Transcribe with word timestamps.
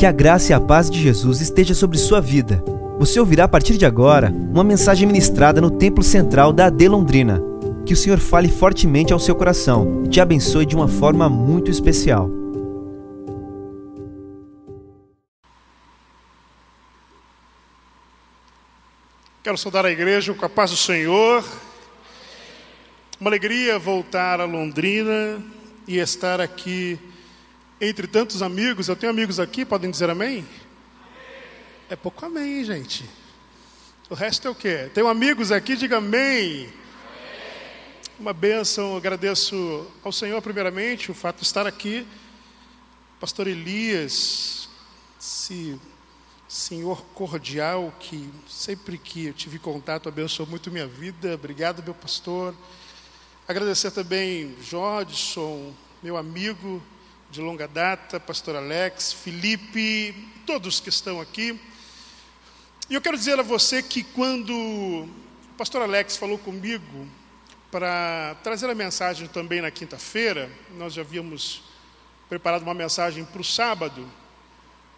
Que 0.00 0.06
a 0.06 0.12
graça 0.12 0.52
e 0.52 0.54
a 0.54 0.58
paz 0.58 0.88
de 0.88 0.98
Jesus 0.98 1.42
esteja 1.42 1.74
sobre 1.74 1.98
sua 1.98 2.22
vida. 2.22 2.64
Você 2.98 3.20
ouvirá 3.20 3.44
a 3.44 3.48
partir 3.48 3.76
de 3.76 3.84
agora 3.84 4.30
uma 4.30 4.64
mensagem 4.64 5.06
ministrada 5.06 5.60
no 5.60 5.70
Templo 5.70 6.02
Central 6.02 6.54
da 6.54 6.68
AD 6.68 6.88
Londrina. 6.88 7.38
Que 7.84 7.92
o 7.92 7.96
Senhor 7.96 8.18
fale 8.18 8.48
fortemente 8.48 9.12
ao 9.12 9.18
seu 9.18 9.36
coração 9.36 10.02
e 10.06 10.08
te 10.08 10.18
abençoe 10.18 10.64
de 10.64 10.74
uma 10.74 10.88
forma 10.88 11.28
muito 11.28 11.70
especial. 11.70 12.30
Quero 19.42 19.58
saudar 19.58 19.84
a 19.84 19.92
igreja 19.92 20.32
com 20.32 20.46
a 20.46 20.48
paz 20.48 20.70
do 20.70 20.78
Senhor. 20.78 21.44
Uma 23.20 23.28
alegria 23.28 23.78
voltar 23.78 24.40
a 24.40 24.46
Londrina 24.46 25.42
e 25.86 25.98
estar 25.98 26.40
aqui 26.40 26.98
entre 27.80 28.06
tantos 28.06 28.42
amigos. 28.42 28.88
Eu 28.88 28.96
tenho 28.96 29.10
amigos 29.10 29.40
aqui, 29.40 29.64
podem 29.64 29.90
dizer 29.90 30.10
amém? 30.10 30.46
É 31.88 31.96
pouco 31.96 32.24
amém, 32.26 32.62
gente. 32.64 33.08
O 34.08 34.14
resto 34.14 34.46
é 34.46 34.50
o 34.50 34.54
quê? 34.54 34.90
Tenho 34.92 35.08
amigos 35.08 35.50
aqui, 35.50 35.76
diga 35.76 35.96
amém. 35.96 36.68
Uma 38.18 38.32
bênção, 38.32 38.96
agradeço 38.96 39.86
ao 40.04 40.12
Senhor 40.12 40.42
primeiramente 40.42 41.10
o 41.10 41.14
fato 41.14 41.38
de 41.38 41.44
estar 41.44 41.66
aqui. 41.66 42.06
Pastor 43.18 43.46
Elias, 43.46 44.68
esse 45.18 45.80
senhor 46.48 47.02
cordial 47.14 47.94
que 48.00 48.28
sempre 48.48 48.98
que 48.98 49.26
eu 49.26 49.32
tive 49.32 49.58
contato 49.58 50.08
abençoou 50.08 50.48
muito 50.48 50.70
minha 50.70 50.86
vida. 50.86 51.34
Obrigado, 51.34 51.82
meu 51.82 51.94
pastor. 51.94 52.54
Agradecer 53.48 53.90
também 53.90 54.54
Jodson, 54.62 55.72
meu 56.02 56.16
amigo 56.16 56.82
de 57.30 57.40
longa 57.40 57.68
data, 57.68 58.18
pastor 58.18 58.56
Alex, 58.56 59.12
Felipe, 59.12 60.12
todos 60.44 60.80
que 60.80 60.88
estão 60.88 61.20
aqui. 61.20 61.58
E 62.88 62.94
eu 62.94 63.00
quero 63.00 63.16
dizer 63.16 63.38
a 63.38 63.42
você 63.42 63.84
que 63.84 64.02
quando 64.02 64.52
o 64.52 65.08
pastor 65.56 65.82
Alex 65.82 66.16
falou 66.16 66.38
comigo 66.38 67.06
para 67.70 68.36
trazer 68.42 68.68
a 68.68 68.74
mensagem 68.74 69.28
também 69.28 69.60
na 69.60 69.70
quinta-feira, 69.70 70.50
nós 70.76 70.92
já 70.92 71.02
havíamos 71.02 71.62
preparado 72.28 72.62
uma 72.62 72.74
mensagem 72.74 73.24
para 73.24 73.40
o 73.40 73.44
sábado, 73.44 74.10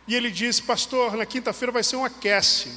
e 0.08 0.14
ele 0.14 0.30
disse, 0.30 0.62
pastor, 0.62 1.14
na 1.16 1.26
quinta-feira 1.26 1.70
vai 1.70 1.82
ser 1.82 1.96
um 1.96 2.04
aquece. 2.04 2.70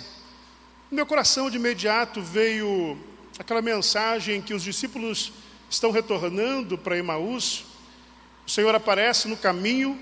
No 0.91 0.97
meu 0.97 1.05
coração 1.05 1.49
de 1.49 1.55
imediato 1.55 2.21
veio 2.21 2.97
aquela 3.39 3.61
mensagem 3.61 4.41
que 4.41 4.53
os 4.53 4.63
discípulos 4.63 5.31
estão 5.69 5.91
retornando 5.91 6.77
para 6.77 6.97
Emaús, 6.97 7.65
o 8.45 8.49
Senhor 8.49 8.73
aparece 8.75 9.27
no 9.27 9.35
caminho 9.35 9.99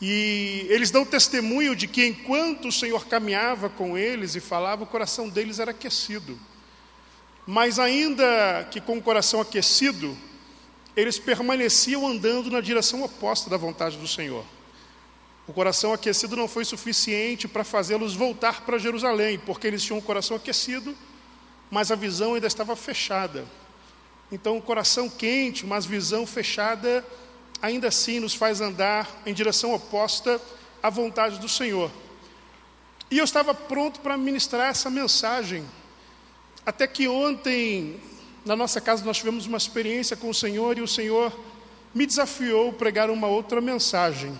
e 0.00 0.66
eles 0.68 0.90
dão 0.90 1.04
testemunho 1.04 1.74
de 1.74 1.86
que 1.86 2.06
enquanto 2.06 2.68
o 2.68 2.72
Senhor 2.72 3.06
caminhava 3.06 3.68
com 3.68 3.96
eles 3.96 4.34
e 4.34 4.40
falava, 4.40 4.84
o 4.84 4.86
coração 4.86 5.28
deles 5.28 5.58
era 5.58 5.70
aquecido. 5.70 6.38
Mas 7.46 7.78
ainda 7.78 8.66
que 8.70 8.80
com 8.80 8.98
o 8.98 9.02
coração 9.02 9.40
aquecido, 9.40 10.16
eles 10.96 11.18
permaneciam 11.18 12.06
andando 12.06 12.50
na 12.50 12.60
direção 12.60 13.02
oposta 13.02 13.48
da 13.48 13.56
vontade 13.56 13.96
do 13.96 14.08
Senhor. 14.08 14.44
O 15.46 15.52
coração 15.52 15.92
aquecido 15.92 16.34
não 16.34 16.48
foi 16.48 16.64
suficiente 16.64 17.46
para 17.46 17.62
fazê-los 17.62 18.14
voltar 18.14 18.62
para 18.62 18.78
Jerusalém, 18.78 19.38
porque 19.38 19.66
eles 19.66 19.82
tinham 19.82 19.98
o 19.98 20.02
coração 20.02 20.36
aquecido, 20.36 20.96
mas 21.70 21.92
a 21.92 21.94
visão 21.94 22.34
ainda 22.34 22.46
estava 22.46 22.74
fechada. 22.74 23.44
Então, 24.30 24.56
o 24.56 24.62
coração 24.62 25.08
quente, 25.08 25.64
mas 25.64 25.86
visão 25.86 26.26
fechada, 26.26 27.04
ainda 27.62 27.88
assim 27.88 28.20
nos 28.20 28.34
faz 28.34 28.60
andar 28.60 29.22
em 29.24 29.32
direção 29.32 29.72
oposta 29.72 30.40
à 30.82 30.90
vontade 30.90 31.38
do 31.38 31.48
Senhor. 31.48 31.90
E 33.10 33.18
eu 33.18 33.24
estava 33.24 33.54
pronto 33.54 34.00
para 34.00 34.16
ministrar 34.16 34.68
essa 34.68 34.90
mensagem, 34.90 35.64
até 36.64 36.86
que 36.86 37.06
ontem, 37.06 38.00
na 38.44 38.56
nossa 38.56 38.80
casa, 38.80 39.04
nós 39.04 39.18
tivemos 39.18 39.46
uma 39.46 39.56
experiência 39.56 40.16
com 40.16 40.28
o 40.28 40.34
Senhor 40.34 40.76
e 40.76 40.82
o 40.82 40.88
Senhor 40.88 41.32
me 41.94 42.04
desafiou 42.04 42.70
a 42.70 42.72
pregar 42.72 43.08
uma 43.10 43.28
outra 43.28 43.60
mensagem. 43.60 44.36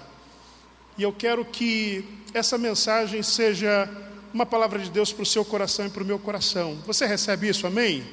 E 0.98 1.02
eu 1.02 1.12
quero 1.12 1.44
que 1.44 2.04
essa 2.34 2.58
mensagem 2.58 3.22
seja 3.22 3.88
uma 4.34 4.44
palavra 4.44 4.78
de 4.78 4.90
Deus 4.90 5.12
para 5.12 5.22
o 5.22 5.26
seu 5.26 5.44
coração 5.44 5.86
e 5.86 5.90
para 5.90 6.02
o 6.02 6.06
meu 6.06 6.18
coração. 6.18 6.76
Você 6.86 7.06
recebe 7.06 7.48
isso, 7.48 7.66
amém? 7.66 8.04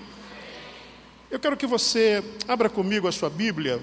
Eu 1.34 1.40
quero 1.40 1.58
que 1.58 1.66
você 1.66 2.24
abra 2.48 2.70
comigo 2.70 3.08
a 3.08 3.12
sua 3.12 3.28
Bíblia 3.28 3.82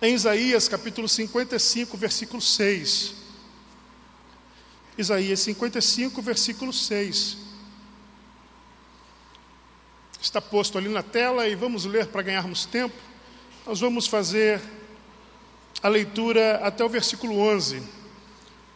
em 0.00 0.14
Isaías 0.14 0.68
capítulo 0.68 1.08
55, 1.08 1.96
versículo 1.96 2.40
6. 2.40 3.14
Isaías 4.96 5.40
55, 5.40 6.22
versículo 6.22 6.72
6. 6.72 7.38
Está 10.20 10.40
posto 10.40 10.78
ali 10.78 10.88
na 10.88 11.02
tela 11.02 11.48
e 11.48 11.56
vamos 11.56 11.84
ler 11.84 12.06
para 12.06 12.22
ganharmos 12.22 12.64
tempo. 12.64 12.94
Nós 13.66 13.80
vamos 13.80 14.06
fazer 14.06 14.62
a 15.82 15.88
leitura 15.88 16.60
até 16.62 16.84
o 16.84 16.88
versículo 16.88 17.40
11. 17.40 17.82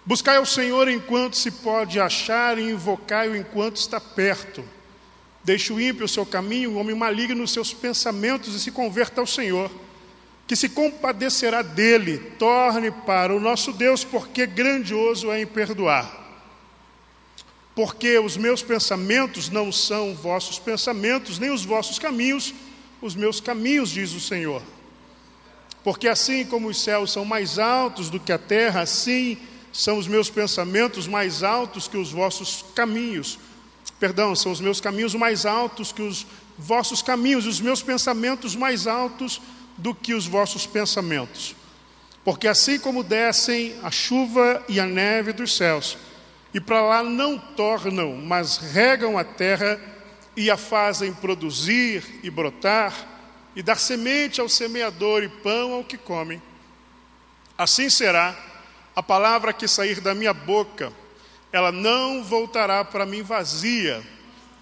Buscai 0.04 0.38
ao 0.38 0.44
Senhor 0.44 0.88
enquanto 0.88 1.36
se 1.36 1.52
pode 1.52 2.00
achar 2.00 2.58
e 2.58 2.72
invocai-o 2.72 3.36
enquanto 3.36 3.76
está 3.76 4.00
perto. 4.00 4.64
Deixe 5.44 5.72
o 5.72 5.80
ímpio 5.80 6.04
o 6.04 6.08
seu 6.08 6.24
caminho, 6.24 6.72
o 6.72 6.76
homem 6.76 6.94
maligno 6.94 7.42
os 7.42 7.50
seus 7.50 7.74
pensamentos 7.74 8.54
e 8.54 8.60
se 8.60 8.70
converta 8.70 9.20
ao 9.20 9.26
Senhor, 9.26 9.70
que 10.46 10.54
se 10.54 10.68
compadecerá 10.68 11.62
dele, 11.62 12.18
torne 12.38 12.90
para 12.90 13.34
o 13.34 13.40
nosso 13.40 13.72
Deus, 13.72 14.04
porque 14.04 14.46
grandioso 14.46 15.30
é 15.30 15.40
em 15.40 15.46
perdoar. 15.46 16.20
Porque 17.74 18.18
os 18.18 18.36
meus 18.36 18.62
pensamentos 18.62 19.48
não 19.48 19.72
são 19.72 20.14
vossos 20.14 20.58
pensamentos, 20.58 21.38
nem 21.38 21.50
os 21.50 21.64
vossos 21.64 21.98
caminhos, 21.98 22.54
os 23.00 23.14
meus 23.14 23.40
caminhos, 23.40 23.90
diz 23.90 24.12
o 24.12 24.20
Senhor. 24.20 24.62
Porque 25.82 26.06
assim 26.06 26.44
como 26.44 26.68
os 26.68 26.80
céus 26.80 27.10
são 27.10 27.24
mais 27.24 27.58
altos 27.58 28.10
do 28.10 28.20
que 28.20 28.30
a 28.30 28.38
terra, 28.38 28.82
assim 28.82 29.38
são 29.72 29.96
os 29.96 30.06
meus 30.06 30.30
pensamentos 30.30 31.08
mais 31.08 31.42
altos 31.42 31.88
que 31.88 31.96
os 31.96 32.12
vossos 32.12 32.64
caminhos 32.74 33.38
perdão, 34.02 34.34
são 34.34 34.50
os 34.50 34.60
meus 34.60 34.80
caminhos 34.80 35.14
mais 35.14 35.46
altos 35.46 35.92
que 35.92 36.02
os 36.02 36.26
vossos 36.58 37.00
caminhos, 37.02 37.46
os 37.46 37.60
meus 37.60 37.84
pensamentos 37.84 38.56
mais 38.56 38.88
altos 38.88 39.40
do 39.76 39.94
que 39.94 40.12
os 40.12 40.26
vossos 40.26 40.66
pensamentos. 40.66 41.54
Porque 42.24 42.48
assim 42.48 42.80
como 42.80 43.04
descem 43.04 43.78
a 43.80 43.92
chuva 43.92 44.60
e 44.68 44.80
a 44.80 44.86
neve 44.86 45.32
dos 45.32 45.56
céus, 45.56 45.96
e 46.52 46.60
para 46.60 46.82
lá 46.82 47.04
não 47.04 47.38
tornam, 47.38 48.16
mas 48.16 48.56
regam 48.56 49.16
a 49.16 49.22
terra 49.22 49.80
e 50.36 50.50
a 50.50 50.56
fazem 50.56 51.12
produzir 51.12 52.02
e 52.24 52.28
brotar, 52.28 52.92
e 53.54 53.62
dar 53.62 53.78
semente 53.78 54.40
ao 54.40 54.48
semeador 54.48 55.22
e 55.22 55.28
pão 55.28 55.74
ao 55.74 55.84
que 55.84 55.96
come, 55.96 56.42
assim 57.56 57.88
será 57.88 58.36
a 58.96 59.02
palavra 59.02 59.52
que 59.52 59.68
sair 59.68 60.00
da 60.00 60.12
minha 60.12 60.34
boca 60.34 60.92
ela 61.52 61.70
não 61.70 62.24
voltará 62.24 62.84
para 62.84 63.04
mim 63.04 63.22
vazia, 63.22 64.02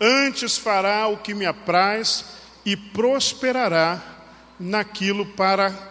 antes 0.01 0.59
fará 0.59 1.07
o 1.07 1.19
que 1.19 1.33
me 1.33 1.47
apraz 1.47 2.25
e 2.65 2.77
prosperará 2.77 4.03
naquilo 4.59 5.25
para 5.25 5.91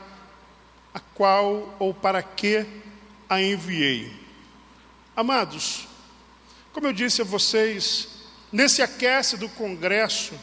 a 0.93 0.99
qual 0.99 1.75
ou 1.79 1.93
para 1.93 2.21
que 2.21 2.65
a 3.29 3.41
enviei. 3.41 4.11
Amados, 5.15 5.87
como 6.73 6.87
eu 6.87 6.93
disse 6.93 7.21
a 7.21 7.25
vocês, 7.25 8.07
nesse 8.51 8.81
aquece 8.81 9.37
do 9.37 9.47
congresso, 9.49 10.33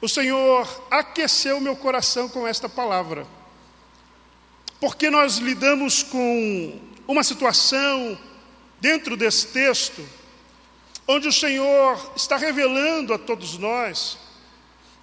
o 0.00 0.08
Senhor 0.08 0.86
aqueceu 0.90 1.60
meu 1.60 1.74
coração 1.76 2.28
com 2.28 2.46
esta 2.46 2.68
palavra. 2.68 3.26
Porque 4.78 5.08
nós 5.08 5.38
lidamos 5.38 6.02
com 6.02 6.80
uma 7.08 7.24
situação 7.24 8.18
dentro 8.80 9.16
desse 9.16 9.48
texto, 9.48 10.06
onde 11.06 11.28
o 11.28 11.32
Senhor 11.32 12.12
está 12.16 12.36
revelando 12.36 13.14
a 13.14 13.18
todos 13.18 13.58
nós 13.58 14.18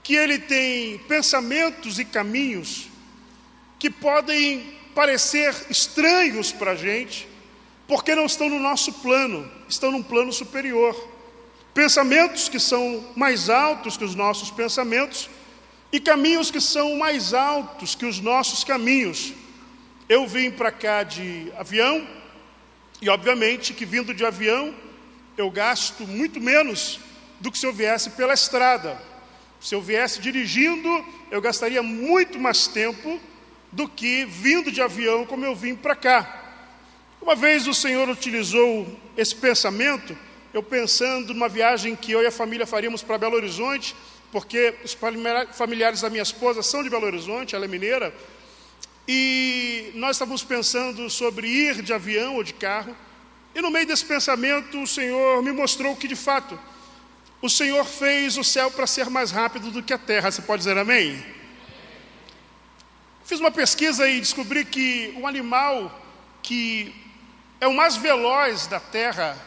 que 0.03 0.15
Ele 0.15 0.37
tem 0.37 0.97
pensamentos 0.99 1.97
e 1.97 2.03
caminhos 2.05 2.89
que 3.79 3.89
podem 3.89 4.77
parecer 4.93 5.55
estranhos 5.69 6.51
para 6.51 6.71
a 6.71 6.75
gente, 6.75 7.27
porque 7.87 8.15
não 8.15 8.25
estão 8.25 8.49
no 8.49 8.59
nosso 8.59 8.93
plano, 8.93 9.49
estão 9.67 9.91
num 9.91 10.03
plano 10.03 10.31
superior. 10.31 10.95
Pensamentos 11.73 12.47
que 12.47 12.59
são 12.59 13.03
mais 13.15 13.49
altos 13.49 13.97
que 13.97 14.03
os 14.03 14.13
nossos 14.13 14.51
pensamentos 14.51 15.29
e 15.91 15.99
caminhos 15.99 16.51
que 16.51 16.61
são 16.61 16.97
mais 16.97 17.33
altos 17.33 17.95
que 17.95 18.05
os 18.05 18.19
nossos 18.19 18.63
caminhos. 18.63 19.33
Eu 20.07 20.27
vim 20.27 20.51
para 20.51 20.71
cá 20.71 21.03
de 21.03 21.51
avião, 21.57 22.07
e 23.03 23.09
obviamente 23.09 23.73
que 23.73 23.85
vindo 23.85 24.13
de 24.13 24.25
avião, 24.25 24.73
eu 25.37 25.51
gasto 25.51 26.07
muito 26.07 26.39
menos 26.39 27.01
do 27.37 27.51
que 27.51 27.57
se 27.57 27.65
eu 27.65 27.73
viesse 27.73 28.11
pela 28.11 28.33
estrada. 28.33 28.97
Se 29.59 29.75
eu 29.75 29.81
viesse 29.81 30.21
dirigindo, 30.21 30.87
eu 31.29 31.41
gastaria 31.41 31.83
muito 31.83 32.39
mais 32.39 32.65
tempo 32.65 33.19
do 33.73 33.89
que 33.89 34.23
vindo 34.23 34.71
de 34.71 34.81
avião 34.81 35.25
como 35.25 35.43
eu 35.43 35.53
vim 35.53 35.75
para 35.75 35.97
cá. 35.97 36.61
Uma 37.21 37.35
vez 37.35 37.67
o 37.67 37.73
Senhor 37.73 38.07
utilizou 38.07 38.87
esse 39.17 39.35
pensamento, 39.35 40.17
eu 40.53 40.63
pensando 40.63 41.33
numa 41.33 41.49
viagem 41.49 41.97
que 41.97 42.13
eu 42.13 42.23
e 42.23 42.27
a 42.27 42.31
família 42.31 42.65
faríamos 42.65 43.03
para 43.03 43.17
Belo 43.17 43.35
Horizonte, 43.35 43.93
porque 44.31 44.75
os 44.81 44.97
familiares 45.51 45.99
da 45.99 46.09
minha 46.09 46.23
esposa 46.23 46.63
são 46.63 46.81
de 46.81 46.89
Belo 46.89 47.05
Horizonte, 47.05 47.53
ela 47.53 47.65
é 47.65 47.67
mineira, 47.67 48.15
e 49.07 49.91
nós 49.95 50.15
estávamos 50.15 50.43
pensando 50.43 51.09
sobre 51.09 51.47
ir 51.47 51.81
de 51.81 51.93
avião 51.93 52.35
ou 52.35 52.43
de 52.43 52.53
carro, 52.53 52.95
e 53.53 53.61
no 53.61 53.69
meio 53.69 53.85
desse 53.85 54.05
pensamento 54.05 54.81
o 54.81 54.87
Senhor 54.87 55.43
me 55.43 55.51
mostrou 55.51 55.95
que 55.95 56.07
de 56.07 56.15
fato 56.15 56.59
o 57.41 57.49
Senhor 57.49 57.83
fez 57.83 58.37
o 58.37 58.43
céu 58.43 58.71
para 58.71 58.87
ser 58.87 59.09
mais 59.09 59.29
rápido 59.29 59.69
do 59.69 59.83
que 59.83 59.93
a 59.93 59.97
terra. 59.97 60.31
Você 60.31 60.41
pode 60.41 60.59
dizer 60.59 60.77
amém? 60.77 61.23
Fiz 63.25 63.39
uma 63.39 63.51
pesquisa 63.51 64.07
e 64.07 64.19
descobri 64.19 64.63
que 64.63 65.13
o 65.17 65.27
animal 65.27 66.01
que 66.41 66.95
é 67.59 67.67
o 67.67 67.73
mais 67.73 67.95
veloz 67.95 68.67
da 68.67 68.79
terra, 68.79 69.37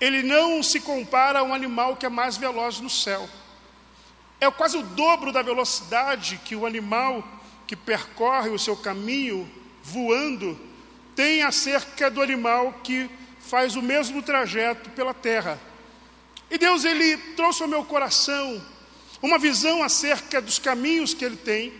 ele 0.00 0.22
não 0.22 0.62
se 0.62 0.80
compara 0.80 1.40
a 1.40 1.42
um 1.42 1.54
animal 1.54 1.96
que 1.96 2.06
é 2.06 2.08
mais 2.08 2.36
veloz 2.36 2.80
no 2.80 2.90
céu. 2.90 3.28
É 4.40 4.50
quase 4.50 4.76
o 4.76 4.82
dobro 4.82 5.32
da 5.32 5.42
velocidade 5.42 6.40
que 6.44 6.56
o 6.56 6.66
animal 6.66 7.22
que 7.72 7.76
percorre 7.76 8.50
o 8.50 8.58
seu 8.58 8.76
caminho 8.76 9.50
voando 9.82 10.60
tem 11.16 11.42
acerca 11.42 12.10
do 12.10 12.20
animal 12.20 12.80
que 12.84 13.08
faz 13.40 13.76
o 13.76 13.80
mesmo 13.80 14.22
trajeto 14.22 14.90
pela 14.90 15.14
terra. 15.14 15.58
E 16.50 16.58
Deus 16.58 16.84
ele 16.84 17.16
trouxe 17.34 17.62
ao 17.62 17.68
meu 17.70 17.82
coração 17.82 18.62
uma 19.22 19.38
visão 19.38 19.82
acerca 19.82 20.38
dos 20.38 20.58
caminhos 20.58 21.14
que 21.14 21.24
ele 21.24 21.36
tem, 21.36 21.72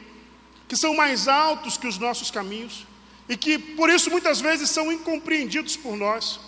que 0.67 0.79
são 0.79 0.95
mais 0.95 1.29
altos 1.29 1.77
que 1.77 1.87
os 1.87 1.99
nossos 1.99 2.31
caminhos 2.31 2.87
e 3.29 3.37
que 3.37 3.59
por 3.59 3.91
isso 3.91 4.11
muitas 4.11 4.41
vezes 4.41 4.71
são 4.71 4.91
incompreendidos 4.91 5.77
por 5.77 5.95
nós. 5.95 6.41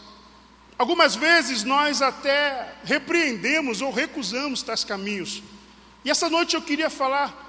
Algumas 0.79 1.15
vezes 1.15 1.65
nós 1.65 2.01
até 2.01 2.77
repreendemos 2.83 3.83
ou 3.83 3.93
recusamos 3.93 4.63
tais 4.63 4.85
caminhos. 4.85 5.43
E 6.03 6.11
essa 6.11 6.31
noite 6.31 6.57
eu 6.57 6.63
queria 6.63 6.89
falar, 6.89 7.44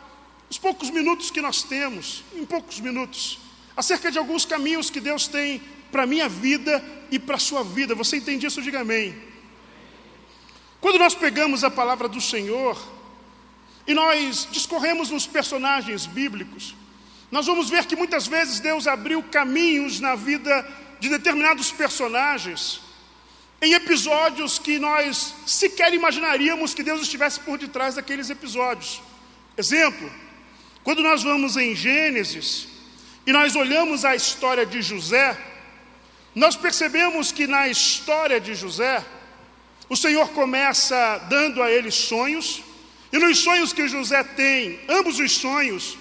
os 0.50 0.58
poucos 0.58 0.90
minutos 0.90 1.32
que 1.32 1.42
nós 1.42 1.64
temos, 1.64 2.24
em 2.36 2.46
poucos 2.46 2.80
minutos, 2.80 3.40
acerca 3.76 4.12
de 4.12 4.18
alguns 4.18 4.46
caminhos 4.46 4.90
que 4.90 5.00
Deus 5.00 5.28
tem 5.28 5.62
para 5.92 6.04
a 6.04 6.08
minha 6.08 6.30
vida 6.30 6.84
e 7.12 7.18
para 7.18 7.36
a 7.36 7.40
sua 7.40 7.64
vida. 7.64 7.96
Você 7.96 8.18
entende 8.18 8.46
isso? 8.46 8.62
Diga 8.62 8.82
amém. 8.82 9.16
Quando 10.80 11.00
nós 11.00 11.16
pegamos 11.16 11.64
a 11.64 11.72
palavra 11.72 12.08
do 12.08 12.22
Senhor 12.22 12.78
e 13.88 13.94
nós 13.94 14.48
discorremos 14.52 15.10
nos 15.10 15.26
personagens 15.26 16.06
bíblicos, 16.06 16.76
nós 17.32 17.48
vamos 17.48 17.70
ver 17.70 17.86
que 17.86 17.96
muitas 17.96 18.28
vezes 18.28 18.60
Deus 18.60 18.88
abriu 18.88 19.24
caminhos 19.24 20.00
na 20.00 20.16
vida 20.16 20.68
de 21.00 21.10
determinados 21.10 21.72
personagens, 21.72 22.82
em 23.62 23.74
episódios 23.74 24.60
que 24.60 24.78
nós 24.78 25.34
sequer 25.46 25.94
imaginaríamos 25.94 26.74
que 26.74 26.84
Deus 26.84 27.02
estivesse 27.02 27.40
por 27.40 27.58
detrás 27.58 27.96
daqueles 27.96 28.30
episódios. 28.30 29.02
Exemplo, 29.58 30.12
quando 30.86 31.02
nós 31.02 31.24
vamos 31.24 31.58
em 31.58 31.76
Gênesis 31.76 32.68
e 33.26 33.32
nós 33.32 33.56
olhamos 33.56 34.06
a 34.06 34.16
história 34.16 34.68
de 34.68 34.84
José, 34.84 35.36
nós 36.36 36.56
percebemos 36.56 37.32
que 37.32 37.48
na 37.48 37.68
história 37.68 38.40
de 38.40 38.54
José, 38.54 39.04
o 39.90 39.96
Senhor 39.96 40.30
começa 40.30 41.18
dando 41.28 41.64
a 41.64 41.72
ele 41.72 41.90
sonhos, 41.90 42.62
e 43.12 43.18
nos 43.18 43.40
sonhos 43.40 43.74
que 43.74 43.88
José 43.88 44.24
tem, 44.24 44.80
ambos 44.88 45.18
os 45.18 45.32
sonhos, 45.32 45.98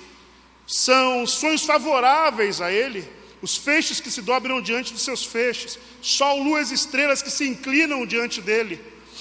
são 0.66 1.26
sonhos 1.26 1.64
favoráveis 1.64 2.60
a 2.60 2.70
ele, 2.70 3.08
os 3.40 3.56
feixes 3.56 4.00
que 4.00 4.10
se 4.10 4.20
dobram 4.20 4.60
diante 4.60 4.92
dos 4.92 5.02
seus 5.02 5.25
feixes, 5.25 5.78
sol, 6.02 6.42
luas 6.42 6.70
estrelas 6.70 7.22
que 7.22 7.31
se 7.31 7.48
inclinam 7.48 8.04
diante 8.04 8.42
dele. 8.42 8.78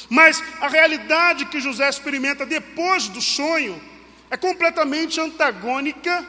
Mas 0.10 0.44
a 0.60 0.68
realidade 0.68 1.45
que 1.45 1.62
José 1.62 1.88
experimenta 1.88 2.45
depois 2.45 3.07
do 3.07 3.21
sonho 3.21 3.81
é 4.33 4.38
completamente 4.38 5.21
antagônica 5.21 6.25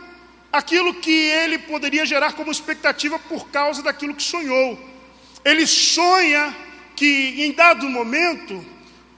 àquilo 0.53 0.93
que 0.93 1.11
ele 1.11 1.57
poderia 1.57 2.05
gerar 2.05 2.35
como 2.35 2.53
expectativa 2.53 3.19
por 3.19 3.49
causa 3.49 3.83
daquilo 3.83 4.15
que 4.15 4.23
sonhou. 4.23 4.79
Ele 5.43 5.67
sonha 5.67 6.55
que 6.95 7.43
em 7.43 7.53
dado 7.53 7.89
momento 7.89 8.63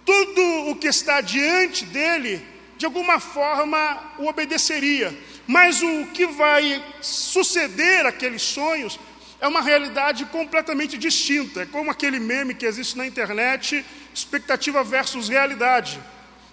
tudo 0.05 0.71
o 0.71 0.77
que 0.77 0.87
está 0.87 1.21
diante 1.21 1.85
dele 1.85 2.41
de 2.79 2.87
alguma 2.87 3.19
forma 3.19 4.01
o 4.19 4.29
obedeceria. 4.29 5.13
Mas 5.49 5.83
o 5.83 6.07
que 6.15 6.25
vai 6.25 6.81
suceder 7.01 8.07
àqueles 8.07 8.43
sonhos 8.43 9.01
é 9.41 9.49
uma 9.49 9.63
realidade 9.63 10.27
completamente 10.27 10.97
distinta. 10.97 11.63
É 11.63 11.67
como 11.67 11.91
aquele 11.91 12.21
meme 12.21 12.55
que 12.55 12.65
existe 12.65 12.97
na 12.97 13.05
internet, 13.05 13.85
expectativa 14.15 14.85
versus 14.85 15.29
realidade. 15.29 15.99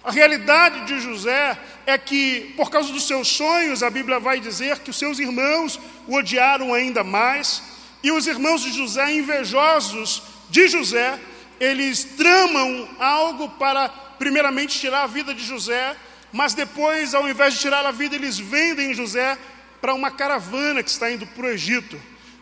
A 0.04 0.12
realidade 0.12 0.86
de 0.86 1.00
José 1.00 1.58
é 1.86 1.98
que, 1.98 2.54
por 2.58 2.70
causa 2.70 2.92
dos 2.92 3.08
seus 3.08 3.28
sonhos, 3.28 3.82
a 3.82 3.90
Bíblia 3.90 4.20
vai 4.20 4.40
dizer 4.40 4.80
que 4.80 4.90
os 4.90 4.98
seus 5.00 5.18
irmãos 5.20 5.80
o 6.08 6.16
odiaram 6.16 6.74
ainda 6.74 7.04
mais, 7.04 7.64
e 8.04 8.12
os 8.12 8.28
irmãos 8.28 8.62
de 8.62 8.72
José, 8.74 9.14
invejosos 9.14 10.24
de 10.50 10.68
José, 10.68 11.18
eles 11.60 12.04
tramam 12.04 12.90
algo 13.00 13.50
para, 13.52 13.88
primeiramente, 14.20 14.78
tirar 14.78 15.04
a 15.04 15.08
vida 15.08 15.34
de 15.34 15.44
José 15.44 15.96
mas 16.34 16.56
depois, 16.56 17.14
ao 17.14 17.30
invés 17.30 17.54
de 17.54 17.60
tirar 17.60 17.86
a 17.86 17.92
vida, 17.92 18.16
eles 18.16 18.40
vendem 18.40 18.92
José 18.96 19.38
para 19.80 19.94
uma 19.94 20.10
caravana 20.10 20.82
que 20.82 20.90
está 20.90 21.12
indo 21.12 21.28
para 21.28 21.46
o 21.46 21.50
Egito. 21.50 22.02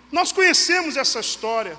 Nós 0.09 0.31
conhecemos 0.31 0.95
essa 0.95 1.19
história 1.19 1.77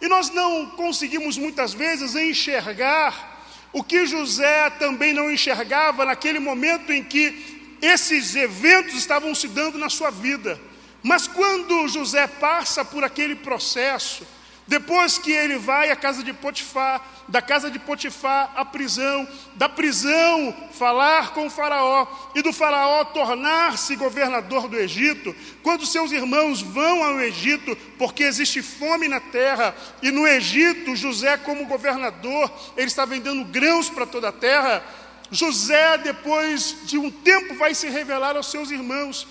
e 0.00 0.08
nós 0.08 0.28
não 0.30 0.66
conseguimos 0.70 1.38
muitas 1.38 1.72
vezes 1.72 2.16
enxergar 2.16 3.29
o 3.72 3.82
que 3.84 4.06
José 4.06 4.70
também 4.70 5.12
não 5.12 5.30
enxergava 5.30 6.04
naquele 6.04 6.38
momento 6.38 6.92
em 6.92 7.02
que 7.02 7.76
esses 7.80 8.34
eventos 8.34 8.94
estavam 8.94 9.34
se 9.34 9.48
dando 9.48 9.78
na 9.78 9.88
sua 9.88 10.10
vida. 10.10 10.60
Mas 11.02 11.26
quando 11.26 11.88
José 11.88 12.26
passa 12.26 12.84
por 12.84 13.04
aquele 13.04 13.34
processo, 13.34 14.26
depois 14.70 15.18
que 15.18 15.32
ele 15.32 15.58
vai 15.58 15.90
à 15.90 15.96
casa 15.96 16.22
de 16.22 16.32
Potifar, 16.32 17.04
da 17.26 17.42
casa 17.42 17.68
de 17.68 17.76
Potifar 17.76 18.52
à 18.54 18.64
prisão, 18.64 19.26
da 19.56 19.68
prisão 19.68 20.54
falar 20.70 21.34
com 21.34 21.48
o 21.48 21.50
Faraó 21.50 22.06
e 22.36 22.40
do 22.40 22.52
Faraó 22.52 23.04
tornar-se 23.06 23.96
governador 23.96 24.68
do 24.68 24.78
Egito, 24.78 25.34
quando 25.64 25.84
seus 25.84 26.12
irmãos 26.12 26.62
vão 26.62 27.02
ao 27.02 27.20
Egito, 27.20 27.76
porque 27.98 28.22
existe 28.22 28.62
fome 28.62 29.08
na 29.08 29.18
terra, 29.18 29.74
e 30.00 30.12
no 30.12 30.24
Egito 30.24 30.94
José, 30.94 31.36
como 31.38 31.66
governador, 31.66 32.48
ele 32.76 32.86
está 32.86 33.04
vendendo 33.04 33.44
grãos 33.46 33.90
para 33.90 34.06
toda 34.06 34.28
a 34.28 34.32
terra. 34.32 34.84
José, 35.32 35.98
depois 35.98 36.76
de 36.84 36.96
um 36.96 37.10
tempo, 37.10 37.56
vai 37.56 37.74
se 37.74 37.88
revelar 37.88 38.36
aos 38.36 38.48
seus 38.48 38.70
irmãos, 38.70 39.26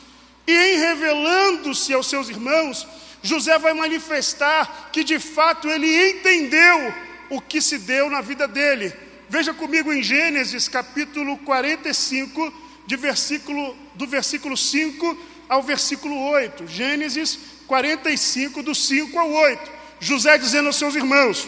e 0.45 0.51
em 0.51 0.79
revelando-se 0.79 1.93
aos 1.93 2.07
seus 2.07 2.27
irmãos, 2.27 2.85
José 3.21 3.57
vai 3.59 3.73
manifestar 3.73 4.89
que 4.91 5.03
de 5.03 5.19
fato 5.19 5.67
ele 5.67 6.11
entendeu 6.11 6.93
o 7.29 7.41
que 7.41 7.61
se 7.61 7.77
deu 7.77 8.09
na 8.09 8.21
vida 8.21 8.47
dele. 8.47 8.93
Veja 9.29 9.53
comigo 9.53 9.93
em 9.93 10.01
Gênesis 10.01 10.67
capítulo 10.67 11.37
45, 11.39 12.53
de 12.87 12.95
versículo, 12.95 13.75
do 13.95 14.07
versículo 14.07 14.57
5 14.57 15.17
ao 15.47 15.61
versículo 15.61 16.19
8. 16.29 16.65
Gênesis 16.67 17.37
45, 17.67 18.63
do 18.63 18.73
5 18.73 19.19
ao 19.19 19.31
8. 19.31 19.71
José 19.99 20.37
dizendo 20.37 20.67
aos 20.67 20.77
seus 20.77 20.95
irmãos: 20.95 21.47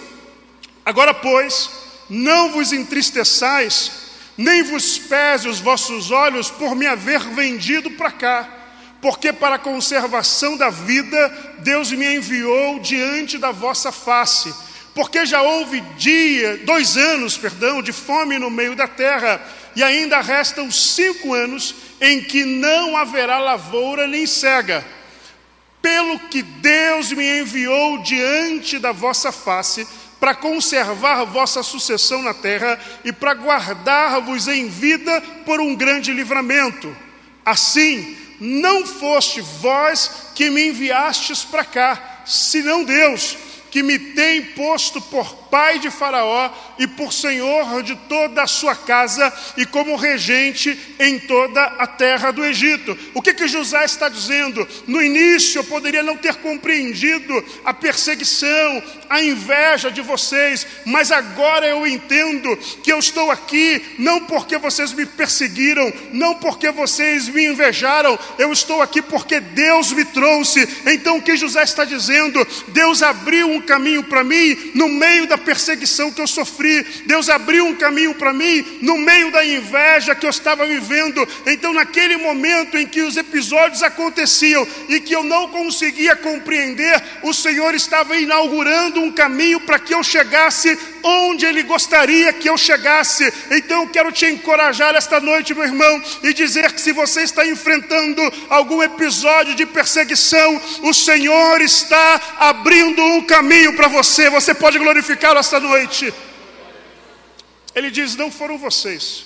Agora, 0.86 1.14
pois, 1.14 1.70
não 2.10 2.52
vos 2.52 2.74
entristeçais, 2.74 3.92
nem 4.38 4.62
vos 4.64 5.00
pese 5.00 5.48
os 5.48 5.60
vossos 5.60 6.12
olhos 6.12 6.52
por 6.52 6.76
me 6.76 6.86
haver 6.86 7.22
vendido 7.22 7.90
para 7.92 8.12
cá 8.12 8.61
porque 9.02 9.34
para 9.34 9.56
a 9.56 9.60
conservação 9.60 10.56
da 10.56 10.70
vida 10.70 11.56
Deus 11.60 11.92
me 11.92 12.16
enviou 12.16 12.80
diante 12.80 13.38
da 13.38 13.52
vossa 13.52 13.92
face. 13.92 14.54
Porque 14.94 15.26
já 15.26 15.42
houve 15.42 15.82
dia, 15.98 16.58
dois 16.66 16.98
anos, 16.98 17.38
perdão, 17.38 17.82
de 17.82 17.92
fome 17.92 18.38
no 18.38 18.50
meio 18.50 18.76
da 18.76 18.88
terra, 18.88 19.42
e 19.76 19.82
ainda 19.82 20.20
restam 20.20 20.70
cinco 20.70 21.34
anos 21.34 21.74
em 22.00 22.22
que 22.22 22.44
não 22.44 22.98
haverá 22.98 23.40
lavoura 23.40 24.06
nem 24.06 24.26
cega. 24.28 24.86
Pelo 25.82 26.20
que 26.20 26.44
Deus 26.44 27.12
me 27.12 27.40
enviou 27.40 28.00
diante 28.00 28.78
da 28.80 28.92
vossa 28.92 29.32
face, 29.32 29.88
para 30.20 30.36
conservar 30.36 31.24
vossa 31.24 31.64
sucessão 31.64 32.22
na 32.22 32.34
terra 32.34 32.80
e 33.04 33.12
para 33.12 33.34
guardar-vos 33.34 34.48
em 34.48 34.68
vida 34.68 35.20
por 35.46 35.60
um 35.60 35.74
grande 35.74 36.14
livramento. 36.14 36.96
Assim, 37.44 38.16
não 38.44 38.88
foste 38.88 39.40
vós 39.40 40.32
que 40.34 40.50
me 40.50 40.70
enviastes 40.70 41.44
para 41.44 41.64
cá, 41.64 42.24
senão 42.26 42.84
Deus, 42.84 43.38
que 43.70 43.84
me 43.84 44.00
tem 44.00 44.42
posto 44.42 45.00
por 45.00 45.41
pai 45.52 45.78
de 45.80 45.92
Faraó 45.92 46.50
e 46.80 46.88
por 46.88 47.12
senhor 47.12 47.84
de 47.84 47.96
toda 47.96 48.42
a 48.42 48.48
sua 48.48 48.74
casa 48.74 49.32
e 49.58 49.66
como 49.66 49.98
regente 49.98 50.80
em 50.98 51.20
toda 51.20 51.62
a 51.62 51.86
terra 51.86 52.32
do 52.32 52.44
Egito. 52.44 52.98
O 53.14 53.22
que 53.22 53.34
que 53.34 53.48
José 53.50 53.84
está 53.84 54.08
dizendo? 54.08 54.66
No 54.88 55.04
início 55.04 55.60
eu 55.60 55.64
poderia 55.66 56.02
não 56.02 56.16
ter 56.16 56.36
compreendido 56.36 57.44
a 57.66 57.74
perseguição, 57.74 58.82
a 59.10 59.22
inveja 59.22 59.92
de 59.92 60.02
vocês, 60.02 60.66
mas 60.86 61.12
agora 61.12 61.68
eu 61.68 61.86
entendo 61.86 62.56
que 62.82 62.92
eu 62.92 63.00
estou 63.00 63.30
aqui 63.30 63.84
não 64.00 64.22
porque 64.22 64.58
vocês 64.58 64.94
me 64.94 65.06
perseguiram, 65.06 65.92
não 66.14 66.36
porque 66.36 66.72
vocês 66.72 67.28
me 67.28 67.46
invejaram, 67.46 68.18
eu 68.38 68.54
estou 68.54 68.82
aqui 68.82 69.02
porque 69.02 69.42
Deus 69.42 69.92
me 69.92 70.06
trouxe. 70.06 70.68
Então 70.86 71.18
o 71.18 71.22
que 71.22 71.36
José 71.36 71.64
está 71.64 71.84
dizendo? 71.84 72.48
Deus 72.70 73.04
abriu 73.04 73.50
um 73.50 73.60
caminho 73.60 74.04
para 74.04 74.24
mim 74.24 74.72
no 74.74 74.88
meio 74.88 75.28
da 75.28 75.41
perseguição 75.42 76.12
que 76.12 76.22
eu 76.22 76.28
sofri. 76.28 76.84
Deus 77.06 77.30
abriu 77.30 77.66
um 77.66 77.76
caminho 77.76 78.14
para 78.16 78.34
mim 78.34 78.80
no 78.82 78.98
meio 78.98 79.32
da 79.32 79.46
inveja 79.46 80.16
que 80.16 80.26
eu 80.26 80.30
estava 80.30 80.66
vivendo. 80.66 81.28
Então, 81.46 81.74
naquele 81.74 82.18
momento 82.18 82.78
em 82.78 82.88
que 82.88 83.02
os 83.02 83.18
episódios 83.18 83.84
aconteciam 83.84 84.68
e 84.88 85.00
que 85.00 85.14
eu 85.14 85.24
não 85.24 85.50
conseguia 85.50 86.16
compreender, 86.16 87.02
o 87.24 87.34
Senhor 87.34 87.76
estava 87.76 88.16
inaugurando 88.16 89.02
um 89.02 89.12
caminho 89.12 89.60
para 89.60 89.80
que 89.80 89.94
eu 89.94 90.04
chegasse 90.04 90.78
onde 91.04 91.46
Ele 91.46 91.64
gostaria 91.64 92.34
que 92.34 92.50
eu 92.50 92.58
chegasse. 92.58 93.32
Então, 93.52 93.84
eu 93.84 93.90
quero 93.90 94.12
te 94.12 94.26
encorajar 94.26 94.96
esta 94.96 95.20
noite, 95.20 95.54
meu 95.54 95.64
irmão, 95.64 96.04
e 96.24 96.34
dizer 96.34 96.72
que 96.72 96.82
se 96.82 96.92
você 96.92 97.22
está 97.22 97.46
enfrentando 97.46 98.22
algum 98.50 98.82
episódio 98.82 99.56
de 99.56 99.66
perseguição, 99.66 100.62
o 100.84 100.94
Senhor 100.94 101.62
está 101.62 102.22
abrindo 102.40 103.02
um 103.02 103.22
caminho 103.24 103.76
para 103.76 103.88
você. 103.88 104.30
Você 104.30 104.54
pode 104.54 104.80
glorificá-lo 104.80 105.40
esta 105.40 105.60
noite. 105.60 106.14
Ele 107.74 107.90
diz: 107.90 108.16
Não 108.16 108.32
foram 108.32 108.58
vocês, 108.58 109.24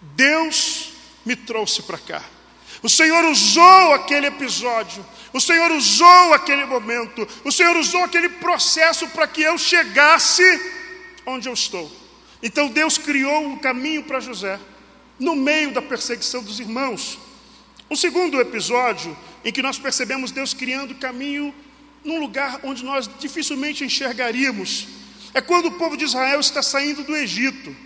Deus 0.00 0.92
me 1.24 1.34
trouxe 1.34 1.82
para 1.82 1.98
cá. 1.98 2.22
O 2.82 2.88
Senhor 2.88 3.24
usou 3.24 3.94
aquele 3.94 4.26
episódio, 4.26 5.04
o 5.36 5.40
Senhor 5.40 5.70
usou 5.72 6.32
aquele 6.32 6.64
momento, 6.64 7.28
o 7.44 7.52
Senhor 7.52 7.76
usou 7.76 8.02
aquele 8.04 8.28
processo 8.28 9.06
para 9.08 9.26
que 9.26 9.42
eu 9.42 9.58
chegasse 9.58 10.42
onde 11.26 11.46
eu 11.46 11.52
estou. 11.52 11.92
Então 12.42 12.68
Deus 12.68 12.96
criou 12.96 13.46
um 13.46 13.58
caminho 13.58 14.02
para 14.04 14.18
José, 14.18 14.58
no 15.18 15.36
meio 15.36 15.72
da 15.72 15.82
perseguição 15.82 16.42
dos 16.42 16.58
irmãos. 16.58 17.18
Um 17.90 17.96
segundo 17.96 18.40
episódio 18.40 19.16
em 19.44 19.52
que 19.52 19.60
nós 19.60 19.78
percebemos 19.78 20.30
Deus 20.30 20.54
criando 20.54 20.94
caminho 20.94 21.54
num 22.02 22.18
lugar 22.18 22.60
onde 22.62 22.82
nós 22.82 23.08
dificilmente 23.18 23.84
enxergaríamos. 23.84 24.88
É 25.34 25.42
quando 25.42 25.66
o 25.66 25.72
povo 25.72 25.98
de 25.98 26.04
Israel 26.04 26.40
está 26.40 26.62
saindo 26.62 27.02
do 27.04 27.14
Egito. 27.14 27.76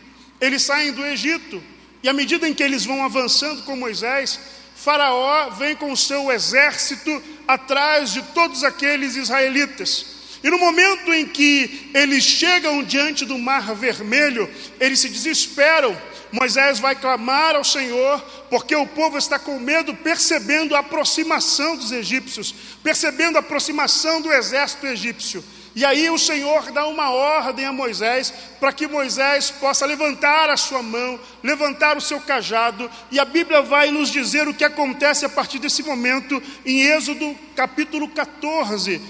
Eles 0.41 0.63
saem 0.63 0.93
do 0.93 1.05
Egito, 1.05 1.61
e 2.01 2.09
à 2.09 2.13
medida 2.13 2.49
em 2.49 2.55
que 2.55 2.63
eles 2.63 2.85
vão 2.85 3.05
avançando 3.05 3.63
com 3.63 3.75
Moisés, 3.75 4.39
Faraó 4.83 5.51
vem 5.51 5.77
com 5.77 5.93
o 5.93 5.97
seu 5.97 6.33
exército 6.33 7.23
atrás 7.47 8.13
de 8.13 8.23
todos 8.23 8.65
aqueles 8.65 9.15
israelitas. 9.15 10.07
E 10.43 10.49
no 10.49 10.59
momento 10.59 11.13
em 11.13 11.27
que 11.27 11.91
eles 11.93 12.25
chegam 12.25 12.83
diante 12.83 13.27
do 13.27 13.39
Mar 13.39 13.75
Vermelho, 13.75 14.49
eles 14.81 15.01
se 15.01 15.11
desesperam. 15.11 15.95
Moisés 16.33 16.79
vai 16.79 16.95
clamar 16.95 17.57
ao 17.57 17.65
Senhor, 17.65 18.21
porque 18.49 18.75
o 18.75 18.87
povo 18.87 19.19
está 19.19 19.39
com 19.39 19.59
medo, 19.59 19.95
percebendo 19.95 20.75
a 20.75 20.79
aproximação 20.79 21.77
dos 21.77 21.93
egípcios, 21.93 22.55
percebendo 22.83 23.37
a 23.37 23.41
aproximação 23.41 24.23
do 24.23 24.33
exército 24.33 24.87
egípcio. 24.87 25.45
E 25.75 25.85
aí 25.85 26.11
o 26.11 26.19
Senhor 26.19 26.73
dá 26.73 26.87
uma 26.87 27.11
ordem 27.11 27.65
a 27.65 27.73
Moisés 27.73 28.33
para 28.59 28.73
que 28.73 28.89
Moisés 28.89 29.51
possa 29.51 29.87
levantar 29.87 30.51
a 30.51 30.57
sua 30.57 30.83
mão, 30.83 31.19
levantar 31.43 31.97
o 31.97 32.01
seu 32.01 32.21
cajado, 32.21 32.91
e 33.11 33.21
a 33.21 33.25
Bíblia 33.25 33.63
vai 33.63 33.91
nos 33.91 34.11
dizer 34.11 34.49
o 34.49 34.55
que 34.55 34.65
acontece 34.65 35.25
a 35.25 35.29
partir 35.29 35.61
desse 35.61 35.83
momento 35.83 36.43
em 36.67 36.83
Êxodo 36.83 37.37
capítulo 37.55 38.09
14. 38.09 39.01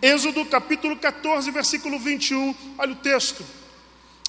Êxodo 0.00 0.44
capítulo 0.46 0.96
14, 0.96 1.50
versículo 1.50 1.98
21. 1.98 2.54
Olha 2.78 2.92
o 2.92 2.96
texto. 2.96 3.44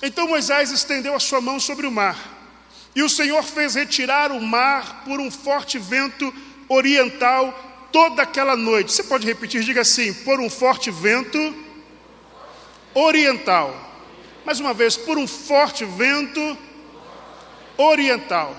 Então 0.02 0.28
Moisés 0.28 0.72
estendeu 0.72 1.14
a 1.16 1.20
sua 1.20 1.40
mão 1.40 1.60
sobre 1.60 1.86
o 1.86 1.92
mar, 1.92 2.18
e 2.96 3.04
o 3.04 3.10
Senhor 3.10 3.44
fez 3.44 3.76
retirar 3.76 4.32
o 4.32 4.42
mar 4.42 5.04
por 5.06 5.20
um 5.20 5.30
forte 5.30 5.78
vento 5.78 6.34
oriental 6.68 7.69
toda 7.92 8.24
aquela 8.24 8.56
noite. 8.56 8.92
Você 8.92 9.04
pode 9.04 9.26
repetir, 9.26 9.64
diga 9.64 9.82
assim: 9.82 10.14
por 10.14 10.40
um 10.40 10.50
forte 10.50 10.92
vento 10.92 11.56
oriental. 12.94 13.88
Mais 14.46 14.60
uma 14.60 14.74
vez, 14.74 14.98
por 14.98 15.18
um 15.18 15.28
forte 15.28 15.86
vento 15.86 16.58
oriental. 17.78 18.56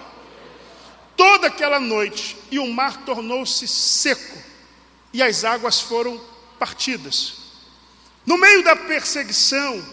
Toda 1.16 1.48
aquela 1.48 1.78
noite, 1.78 2.36
e 2.50 2.58
o 2.58 2.66
mar 2.72 3.04
tornou-se 3.04 3.68
seco, 3.68 4.38
e 5.12 5.22
as 5.22 5.44
águas 5.44 5.80
foram 5.80 6.18
partidas. 6.58 7.34
No 8.24 8.38
meio 8.38 8.62
da 8.62 8.74
perseguição, 8.74 9.84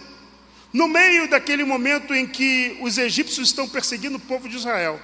no 0.71 0.87
meio 0.87 1.29
daquele 1.29 1.63
momento 1.63 2.13
em 2.13 2.27
que 2.27 2.77
os 2.81 2.97
egípcios 2.97 3.49
estão 3.49 3.67
perseguindo 3.67 4.17
o 4.17 4.21
povo 4.21 4.47
de 4.47 4.55
Israel, 4.55 5.01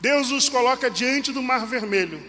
Deus 0.00 0.32
os 0.32 0.48
coloca 0.48 0.90
diante 0.90 1.30
do 1.30 1.42
Mar 1.42 1.66
Vermelho. 1.66 2.20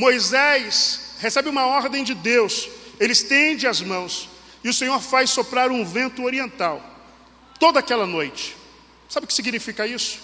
Moisés 0.00 1.16
recebe 1.20 1.50
uma 1.50 1.66
ordem 1.66 2.02
de 2.02 2.14
Deus, 2.14 2.70
ele 2.98 3.12
estende 3.12 3.66
as 3.66 3.82
mãos 3.82 4.30
e 4.64 4.68
o 4.70 4.72
Senhor 4.72 4.98
faz 4.98 5.28
soprar 5.28 5.70
um 5.70 5.84
vento 5.84 6.24
oriental 6.24 6.82
toda 7.58 7.80
aquela 7.80 8.06
noite. 8.06 8.56
Sabe 9.10 9.24
o 9.24 9.26
que 9.26 9.34
significa 9.34 9.86
isso? 9.86 10.18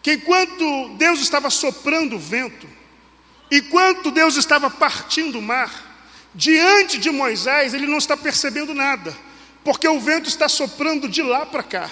Que 0.00 0.12
enquanto 0.12 0.90
Deus 0.96 1.18
estava 1.18 1.50
soprando 1.50 2.14
o 2.14 2.18
vento, 2.20 2.68
enquanto 3.50 4.12
Deus 4.12 4.36
estava 4.36 4.70
partindo 4.70 5.40
o 5.40 5.42
mar, 5.42 5.72
diante 6.32 6.96
de 6.96 7.10
Moisés 7.10 7.74
ele 7.74 7.88
não 7.88 7.98
está 7.98 8.16
percebendo 8.16 8.72
nada, 8.72 9.12
porque 9.64 9.88
o 9.88 9.98
vento 9.98 10.28
está 10.28 10.48
soprando 10.48 11.08
de 11.08 11.20
lá 11.20 11.44
para 11.44 11.64
cá. 11.64 11.90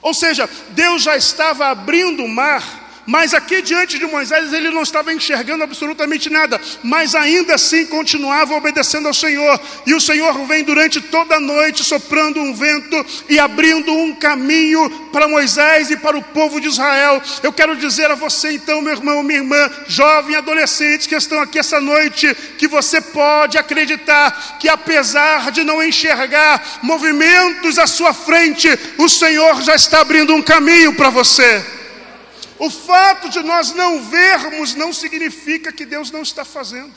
Ou 0.00 0.14
seja, 0.14 0.48
Deus 0.70 1.02
já 1.02 1.18
estava 1.18 1.66
abrindo 1.66 2.24
o 2.24 2.28
mar 2.28 2.85
mas 3.06 3.32
aqui 3.32 3.62
diante 3.62 3.98
de 3.98 4.06
Moisés 4.06 4.52
ele 4.52 4.70
não 4.70 4.82
estava 4.82 5.12
enxergando 5.12 5.62
absolutamente 5.64 6.28
nada, 6.28 6.60
mas 6.82 7.14
ainda 7.14 7.54
assim 7.54 7.86
continuava 7.86 8.54
obedecendo 8.54 9.06
ao 9.06 9.14
Senhor. 9.14 9.60
E 9.86 9.94
o 9.94 10.00
Senhor 10.00 10.34
vem 10.46 10.64
durante 10.64 11.00
toda 11.00 11.36
a 11.36 11.40
noite 11.40 11.84
soprando 11.84 12.40
um 12.40 12.52
vento 12.52 13.06
e 13.28 13.38
abrindo 13.38 13.92
um 13.92 14.14
caminho 14.14 14.88
para 15.12 15.28
Moisés 15.28 15.90
e 15.90 15.96
para 15.96 16.16
o 16.16 16.22
povo 16.22 16.60
de 16.60 16.68
Israel. 16.68 17.22
Eu 17.42 17.52
quero 17.52 17.76
dizer 17.76 18.10
a 18.10 18.14
você 18.14 18.52
então, 18.52 18.82
meu 18.82 18.92
irmão, 18.92 19.22
minha 19.22 19.38
irmã, 19.38 19.70
jovem, 19.86 20.34
adolescentes 20.34 21.06
que 21.06 21.14
estão 21.14 21.40
aqui 21.40 21.58
essa 21.58 21.80
noite, 21.80 22.34
que 22.58 22.66
você 22.66 23.00
pode 23.00 23.56
acreditar 23.56 24.56
que 24.58 24.68
apesar 24.68 25.50
de 25.52 25.62
não 25.62 25.82
enxergar 25.82 26.80
movimentos 26.82 27.78
à 27.78 27.86
sua 27.86 28.12
frente, 28.12 28.68
o 28.98 29.08
Senhor 29.08 29.62
já 29.62 29.74
está 29.74 30.00
abrindo 30.00 30.34
um 30.34 30.42
caminho 30.42 30.94
para 30.94 31.10
você. 31.10 31.75
O 32.58 32.70
fato 32.70 33.28
de 33.28 33.40
nós 33.42 33.72
não 33.72 34.02
vermos 34.02 34.74
não 34.74 34.92
significa 34.92 35.72
que 35.72 35.84
Deus 35.84 36.10
não 36.10 36.22
está 36.22 36.44
fazendo. 36.44 36.94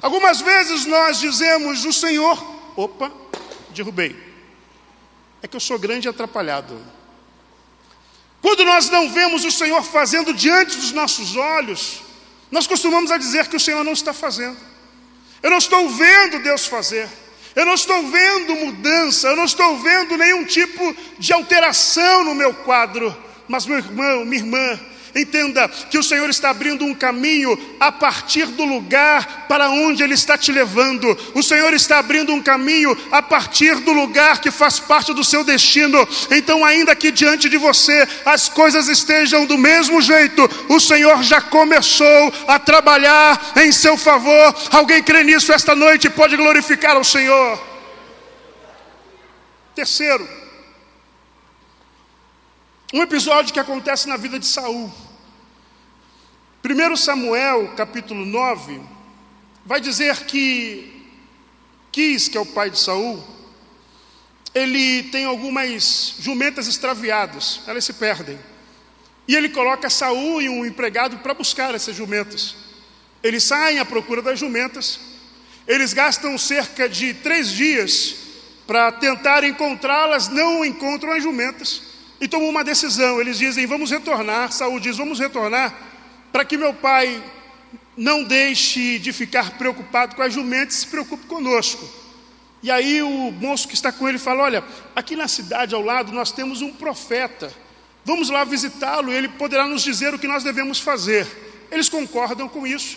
Algumas 0.00 0.40
vezes 0.40 0.86
nós 0.86 1.18
dizemos, 1.18 1.84
o 1.84 1.92
Senhor, 1.92 2.42
opa, 2.76 3.12
derrubei. 3.70 4.16
É 5.42 5.48
que 5.48 5.56
eu 5.56 5.60
sou 5.60 5.78
grande 5.78 6.08
e 6.08 6.10
atrapalhado. 6.10 6.80
Quando 8.40 8.64
nós 8.64 8.90
não 8.90 9.10
vemos 9.10 9.44
o 9.44 9.50
Senhor 9.50 9.82
fazendo 9.82 10.32
diante 10.34 10.76
dos 10.76 10.92
nossos 10.92 11.36
olhos, 11.36 12.02
nós 12.50 12.66
costumamos 12.66 13.10
a 13.10 13.16
dizer 13.16 13.48
que 13.48 13.56
o 13.56 13.60
Senhor 13.60 13.82
não 13.82 13.92
está 13.92 14.12
fazendo. 14.12 14.58
Eu 15.42 15.50
não 15.50 15.58
estou 15.58 15.88
vendo 15.88 16.38
Deus 16.38 16.66
fazer. 16.66 17.08
Eu 17.54 17.64
não 17.64 17.74
estou 17.74 18.06
vendo 18.08 18.56
mudança, 18.56 19.28
eu 19.28 19.36
não 19.36 19.44
estou 19.44 19.78
vendo 19.78 20.16
nenhum 20.16 20.44
tipo 20.44 20.94
de 21.18 21.32
alteração 21.32 22.24
no 22.24 22.34
meu 22.34 22.52
quadro. 22.52 23.23
Mas, 23.48 23.66
meu 23.66 23.78
irmão, 23.78 24.24
minha 24.24 24.42
irmã, 24.42 24.80
entenda 25.14 25.68
que 25.68 25.98
o 25.98 26.02
Senhor 26.02 26.28
está 26.28 26.50
abrindo 26.50 26.84
um 26.84 26.94
caminho 26.94 27.58
a 27.78 27.92
partir 27.92 28.46
do 28.46 28.64
lugar 28.64 29.46
para 29.48 29.70
onde 29.70 30.02
Ele 30.02 30.14
está 30.14 30.36
te 30.36 30.50
levando. 30.50 31.16
O 31.34 31.42
Senhor 31.42 31.72
está 31.72 31.98
abrindo 31.98 32.32
um 32.32 32.42
caminho 32.42 32.96
a 33.12 33.22
partir 33.22 33.76
do 33.76 33.92
lugar 33.92 34.40
que 34.40 34.50
faz 34.50 34.80
parte 34.80 35.14
do 35.14 35.22
seu 35.22 35.44
destino. 35.44 36.06
Então, 36.30 36.64
ainda 36.64 36.94
que 36.96 37.10
diante 37.10 37.48
de 37.48 37.56
você 37.56 38.06
as 38.24 38.48
coisas 38.48 38.88
estejam 38.88 39.46
do 39.46 39.56
mesmo 39.56 40.00
jeito, 40.02 40.48
o 40.68 40.80
Senhor 40.80 41.22
já 41.22 41.40
começou 41.40 42.32
a 42.48 42.58
trabalhar 42.58 43.52
em 43.56 43.70
seu 43.70 43.96
favor. 43.96 44.54
Alguém 44.70 45.02
crê 45.02 45.22
nisso 45.22 45.52
esta 45.52 45.74
noite 45.74 46.10
pode 46.10 46.36
glorificar 46.36 46.96
ao 46.96 47.04
Senhor. 47.04 47.62
Terceiro, 49.74 50.43
um 52.94 53.02
episódio 53.02 53.52
que 53.52 53.58
acontece 53.58 54.08
na 54.08 54.16
vida 54.16 54.38
de 54.38 54.46
Saul. 54.46 54.88
1 56.64 56.96
Samuel, 56.96 57.72
capítulo 57.76 58.24
9, 58.24 58.80
vai 59.66 59.80
dizer 59.80 60.24
que 60.26 61.10
Quis, 61.90 62.28
que 62.28 62.38
é 62.38 62.40
o 62.40 62.46
pai 62.46 62.70
de 62.70 62.78
Saul, 62.78 63.20
ele 64.54 65.02
tem 65.10 65.24
algumas 65.24 66.14
jumentas 66.20 66.68
extraviadas, 66.68 67.62
elas 67.66 67.84
se 67.84 67.94
perdem. 67.94 68.38
E 69.26 69.34
ele 69.34 69.48
coloca 69.48 69.90
Saul 69.90 70.40
e 70.40 70.48
um 70.48 70.64
empregado 70.64 71.18
para 71.18 71.34
buscar 71.34 71.74
essas 71.74 71.96
jumentas. 71.96 72.54
Eles 73.24 73.42
saem 73.42 73.80
à 73.80 73.84
procura 73.84 74.22
das 74.22 74.38
jumentas. 74.38 75.00
Eles 75.66 75.92
gastam 75.92 76.38
cerca 76.38 76.88
de 76.88 77.12
três 77.12 77.50
dias 77.50 78.14
para 78.68 78.92
tentar 78.92 79.42
encontrá-las, 79.42 80.28
não 80.28 80.64
encontram 80.64 81.10
as 81.10 81.24
jumentas 81.24 81.93
e 82.24 82.28
tomam 82.28 82.48
uma 82.48 82.64
decisão. 82.64 83.20
Eles 83.20 83.38
dizem: 83.38 83.66
Vamos 83.66 83.90
retornar. 83.90 84.50
Saul 84.50 84.80
diz: 84.80 84.96
Vamos 84.96 85.18
retornar 85.18 85.74
para 86.32 86.44
que 86.44 86.56
meu 86.56 86.72
pai 86.72 87.22
não 87.94 88.24
deixe 88.24 88.98
de 88.98 89.12
ficar 89.12 89.58
preocupado 89.58 90.16
com 90.16 90.22
as 90.22 90.32
jumentas, 90.32 90.76
se 90.76 90.86
preocupe 90.86 91.26
conosco. 91.26 91.86
E 92.62 92.70
aí 92.70 93.02
o 93.02 93.30
moço 93.30 93.68
que 93.68 93.74
está 93.74 93.92
com 93.92 94.08
ele 94.08 94.18
fala: 94.18 94.44
Olha, 94.44 94.64
aqui 94.96 95.14
na 95.14 95.28
cidade 95.28 95.74
ao 95.74 95.82
lado 95.82 96.12
nós 96.12 96.32
temos 96.32 96.62
um 96.62 96.72
profeta. 96.72 97.52
Vamos 98.06 98.30
lá 98.30 98.42
visitá-lo, 98.42 99.12
ele 99.12 99.28
poderá 99.28 99.66
nos 99.66 99.82
dizer 99.82 100.14
o 100.14 100.18
que 100.18 100.26
nós 100.26 100.42
devemos 100.42 100.80
fazer. 100.80 101.26
Eles 101.70 101.90
concordam 101.90 102.48
com 102.48 102.66
isso. 102.66 102.96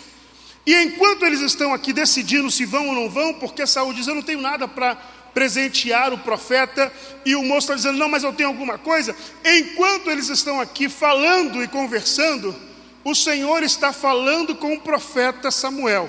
E 0.66 0.74
enquanto 0.74 1.24
eles 1.24 1.40
estão 1.40 1.72
aqui 1.72 1.92
decidindo 1.92 2.50
se 2.50 2.64
vão 2.64 2.88
ou 2.88 2.94
não 2.94 3.10
vão, 3.10 3.34
porque 3.34 3.66
Saul 3.66 3.92
diz: 3.92 4.06
Eu 4.06 4.14
não 4.14 4.22
tenho 4.22 4.40
nada 4.40 4.66
para 4.66 4.96
presentear 5.34 6.12
o 6.12 6.18
profeta, 6.18 6.92
e 7.24 7.34
o 7.34 7.42
moço 7.42 7.60
está 7.60 7.74
dizendo: 7.74 7.98
Não, 7.98 8.08
mas 8.08 8.24
eu 8.24 8.32
tenho 8.32 8.48
alguma 8.48 8.78
coisa. 8.78 9.14
Enquanto 9.44 10.10
eles 10.10 10.28
estão 10.28 10.60
aqui 10.60 10.88
falando 10.88 11.62
e 11.62 11.68
conversando, 11.68 12.54
o 13.04 13.14
Senhor 13.14 13.62
está 13.62 13.92
falando 13.92 14.54
com 14.54 14.74
o 14.74 14.80
profeta 14.80 15.50
Samuel. 15.50 16.08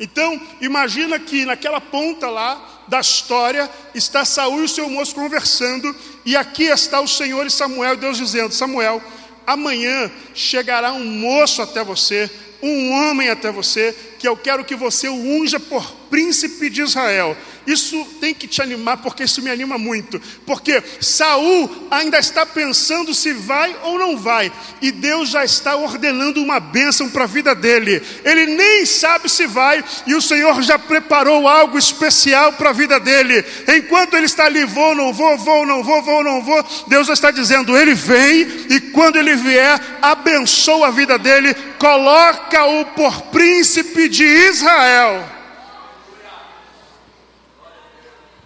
Então, 0.00 0.40
imagina 0.60 1.18
que 1.18 1.44
naquela 1.44 1.80
ponta 1.80 2.30
lá, 2.30 2.84
da 2.88 3.00
história 3.00 3.68
está 3.94 4.24
Saul 4.24 4.62
e 4.62 4.64
o 4.64 4.68
seu 4.68 4.88
moço 4.88 5.14
conversando, 5.14 5.94
e 6.24 6.36
aqui 6.36 6.64
está 6.64 7.00
o 7.00 7.08
Senhor 7.08 7.46
e 7.46 7.50
Samuel, 7.50 7.96
Deus 7.96 8.16
dizendo: 8.16 8.54
Samuel, 8.54 9.02
amanhã 9.46 10.10
chegará 10.34 10.92
um 10.92 11.04
moço 11.04 11.60
até 11.60 11.84
você, 11.84 12.30
um 12.62 12.92
homem 12.92 13.28
até 13.28 13.52
você, 13.52 13.94
que 14.18 14.26
eu 14.26 14.36
quero 14.36 14.64
que 14.64 14.74
você 14.74 15.08
o 15.08 15.14
unja 15.14 15.60
por 15.60 15.84
príncipe 16.10 16.70
de 16.70 16.82
Israel. 16.82 17.36
Isso 17.68 18.02
tem 18.18 18.32
que 18.32 18.48
te 18.48 18.62
animar, 18.62 18.96
porque 18.96 19.24
isso 19.24 19.42
me 19.42 19.50
anima 19.50 19.76
muito. 19.76 20.18
Porque 20.46 20.82
Saul 21.02 21.86
ainda 21.90 22.18
está 22.18 22.46
pensando 22.46 23.12
se 23.12 23.34
vai 23.34 23.76
ou 23.82 23.98
não 23.98 24.16
vai, 24.16 24.50
e 24.80 24.90
Deus 24.90 25.28
já 25.28 25.44
está 25.44 25.76
ordenando 25.76 26.42
uma 26.42 26.58
bênção 26.58 27.10
para 27.10 27.24
a 27.24 27.26
vida 27.26 27.54
dele. 27.54 28.02
Ele 28.24 28.46
nem 28.46 28.86
sabe 28.86 29.28
se 29.28 29.46
vai, 29.46 29.84
e 30.06 30.14
o 30.14 30.22
Senhor 30.22 30.62
já 30.62 30.78
preparou 30.78 31.46
algo 31.46 31.76
especial 31.76 32.54
para 32.54 32.70
a 32.70 32.72
vida 32.72 32.98
dele. 32.98 33.44
Enquanto 33.76 34.14
ele 34.14 34.24
está 34.24 34.46
ali, 34.46 34.64
vou, 34.64 34.94
não 34.94 35.12
vou, 35.12 35.36
vou, 35.36 35.66
não 35.66 35.84
vou, 35.84 36.02
vou, 36.02 36.24
não 36.24 36.42
vou, 36.42 36.64
Deus 36.86 37.10
está 37.10 37.30
dizendo: 37.30 37.76
ele 37.76 37.92
vem, 37.92 38.48
e 38.70 38.80
quando 38.92 39.16
ele 39.16 39.36
vier, 39.36 39.78
abençoa 40.00 40.88
a 40.88 40.90
vida 40.90 41.18
dele, 41.18 41.54
coloca-o 41.78 42.86
por 42.96 43.20
príncipe 43.24 44.08
de 44.08 44.24
Israel. 44.24 45.37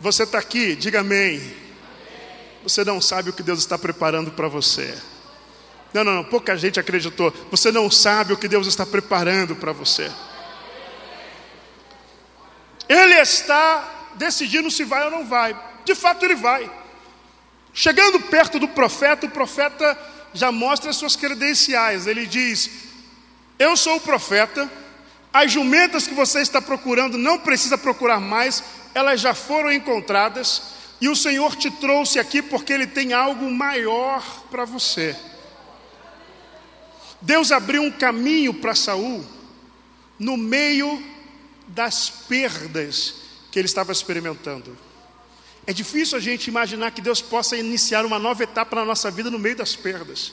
Você 0.02 0.24
está 0.24 0.38
aqui, 0.38 0.74
diga 0.74 0.98
amém. 0.98 1.40
Você 2.64 2.84
não 2.84 3.00
sabe 3.00 3.30
o 3.30 3.32
que 3.32 3.40
Deus 3.42 3.60
está 3.60 3.78
preparando 3.78 4.32
para 4.32 4.48
você. 4.48 4.98
Não, 5.94 6.02
não, 6.02 6.12
não, 6.16 6.24
pouca 6.24 6.56
gente 6.56 6.80
acreditou. 6.80 7.32
Você 7.52 7.70
não 7.70 7.88
sabe 7.88 8.32
o 8.32 8.36
que 8.36 8.48
Deus 8.48 8.66
está 8.66 8.84
preparando 8.84 9.54
para 9.54 9.70
você. 9.70 10.10
Ele 12.88 13.14
está 13.14 14.10
decidindo 14.16 14.72
se 14.72 14.82
vai 14.82 15.04
ou 15.04 15.10
não 15.12 15.24
vai. 15.24 15.56
De 15.84 15.94
fato, 15.94 16.24
ele 16.24 16.34
vai. 16.34 16.68
Chegando 17.72 18.18
perto 18.22 18.58
do 18.58 18.66
profeta, 18.66 19.26
o 19.26 19.30
profeta 19.30 19.96
já 20.34 20.50
mostra 20.50 20.90
as 20.90 20.96
suas 20.96 21.14
credenciais. 21.14 22.08
Ele 22.08 22.26
diz: 22.26 22.68
Eu 23.56 23.76
sou 23.76 23.98
o 23.98 24.00
profeta. 24.00 24.68
As 25.32 25.50
jumentas 25.50 26.08
que 26.08 26.12
você 26.12 26.40
está 26.40 26.60
procurando 26.60 27.16
não 27.16 27.38
precisa 27.38 27.78
procurar 27.78 28.20
mais, 28.20 28.62
elas 28.94 29.20
já 29.20 29.34
foram 29.34 29.72
encontradas 29.72 30.62
e 31.00 31.08
o 31.08 31.16
Senhor 31.16 31.56
te 31.56 31.70
trouxe 31.70 32.18
aqui 32.18 32.42
porque 32.42 32.72
Ele 32.72 32.86
tem 32.86 33.12
algo 33.12 33.50
maior 33.50 34.22
para 34.50 34.64
você. 34.64 35.16
Deus 37.20 37.52
abriu 37.52 37.82
um 37.82 37.90
caminho 37.90 38.52
para 38.52 38.74
Saul 38.74 39.24
no 40.18 40.36
meio 40.36 41.02
das 41.68 42.10
perdas 42.10 43.14
que 43.50 43.58
ele 43.58 43.66
estava 43.66 43.92
experimentando. 43.92 44.76
É 45.66 45.72
difícil 45.72 46.18
a 46.18 46.20
gente 46.20 46.48
imaginar 46.48 46.90
que 46.90 47.00
Deus 47.00 47.20
possa 47.20 47.56
iniciar 47.56 48.04
uma 48.04 48.18
nova 48.18 48.42
etapa 48.42 48.74
na 48.74 48.84
nossa 48.84 49.10
vida 49.10 49.30
no 49.30 49.38
meio 49.38 49.54
das 49.54 49.76
perdas. 49.76 50.32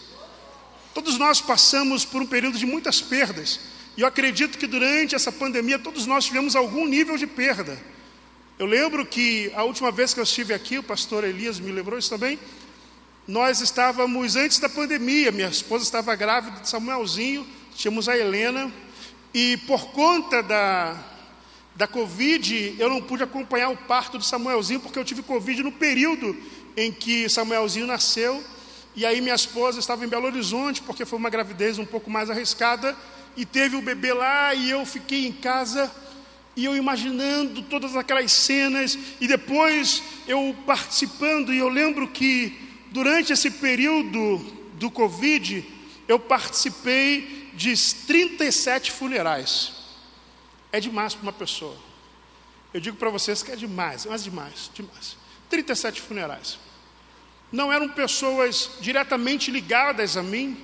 Todos 0.94 1.20
nós 1.20 1.40
passamos 1.40 2.04
por 2.04 2.22
um 2.22 2.26
período 2.26 2.58
de 2.58 2.66
muitas 2.66 3.00
perdas. 3.02 3.60
E 3.96 4.02
eu 4.02 4.08
acredito 4.08 4.58
que 4.58 4.66
durante 4.66 5.14
essa 5.14 5.32
pandemia 5.32 5.78
todos 5.78 6.08
nós 6.08 6.26
tivemos 6.26 6.56
algum 6.56 6.88
nível 6.88 7.18
de 7.18 7.28
perda. 7.28 7.80
Eu 8.60 8.66
lembro 8.66 9.06
que 9.06 9.50
a 9.56 9.64
última 9.64 9.90
vez 9.90 10.14
que 10.14 10.20
eu 10.20 10.24
estive 10.26 10.54
aqui, 10.54 10.78
o 10.78 10.84
pastor 10.84 11.24
Elias 11.24 11.62
me 11.62 11.72
lembrou 11.72 11.98
isso 11.98 12.10
também. 12.10 12.38
Nós 13.26 13.62
estávamos 13.62 14.36
antes 14.36 14.60
da 14.60 14.68
pandemia, 14.68 15.32
minha 15.32 15.48
esposa 15.48 15.86
estava 15.86 16.14
grávida 16.14 16.60
de 16.60 16.68
Samuelzinho, 16.68 17.48
tínhamos 17.74 18.10
a 18.10 18.18
Helena, 18.18 18.70
e 19.34 19.56
por 19.66 19.92
conta 19.92 20.44
da, 20.44 21.02
da 21.74 21.88
Covid, 21.88 22.76
eu 22.78 22.90
não 22.90 23.02
pude 23.02 23.24
acompanhar 23.24 23.70
o 23.70 23.78
parto 23.78 24.18
de 24.20 24.26
Samuelzinho, 24.26 24.82
porque 24.82 25.00
eu 25.00 25.06
tive 25.06 25.24
Covid 25.24 25.64
no 25.64 25.72
período 25.72 26.36
em 26.76 26.92
que 26.92 27.30
Samuelzinho 27.30 27.88
nasceu, 27.88 28.44
e 28.94 29.06
aí 29.06 29.22
minha 29.22 29.36
esposa 29.36 29.80
estava 29.80 30.04
em 30.04 30.10
Belo 30.10 30.26
Horizonte, 30.26 30.82
porque 30.82 31.06
foi 31.06 31.18
uma 31.18 31.30
gravidez 31.30 31.80
um 31.80 31.86
pouco 31.86 32.12
mais 32.12 32.30
arriscada, 32.30 32.94
e 33.38 33.46
teve 33.46 33.78
o 33.78 33.82
bebê 33.82 34.12
lá, 34.12 34.54
e 34.54 34.70
eu 34.70 34.86
fiquei 34.86 35.26
em 35.28 35.32
casa 35.32 35.90
e 36.60 36.66
eu 36.66 36.76
imaginando 36.76 37.62
todas 37.62 37.96
aquelas 37.96 38.34
cenas, 38.34 39.00
e 39.22 39.28
depois 39.30 40.04
eu 40.28 40.54
participando, 40.66 41.54
e 41.54 41.58
eu 41.58 41.70
lembro 41.70 42.06
que 42.10 42.54
durante 42.92 43.32
esse 43.32 43.50
período 43.50 44.40
do 44.74 44.92
Covid, 44.92 45.66
eu 46.06 46.20
participei 46.20 47.50
de 47.54 47.74
37 48.06 48.92
funerais. 48.92 49.72
É 50.70 50.82
demais 50.82 51.14
para 51.16 51.24
uma 51.24 51.32
pessoa. 51.32 51.78
Eu 52.74 52.82
digo 52.82 52.98
para 52.98 53.10
vocês 53.10 53.42
que 53.42 53.54
é 53.54 53.56
demais, 53.56 54.06
mas 54.06 54.22
demais, 54.22 54.70
demais. 54.74 55.16
37 55.50 56.02
funerais. 56.02 56.60
Não 57.54 57.72
eram 57.72 57.88
pessoas 57.88 58.72
diretamente 58.82 59.50
ligadas 59.50 60.18
a 60.18 60.22
mim, 60.22 60.62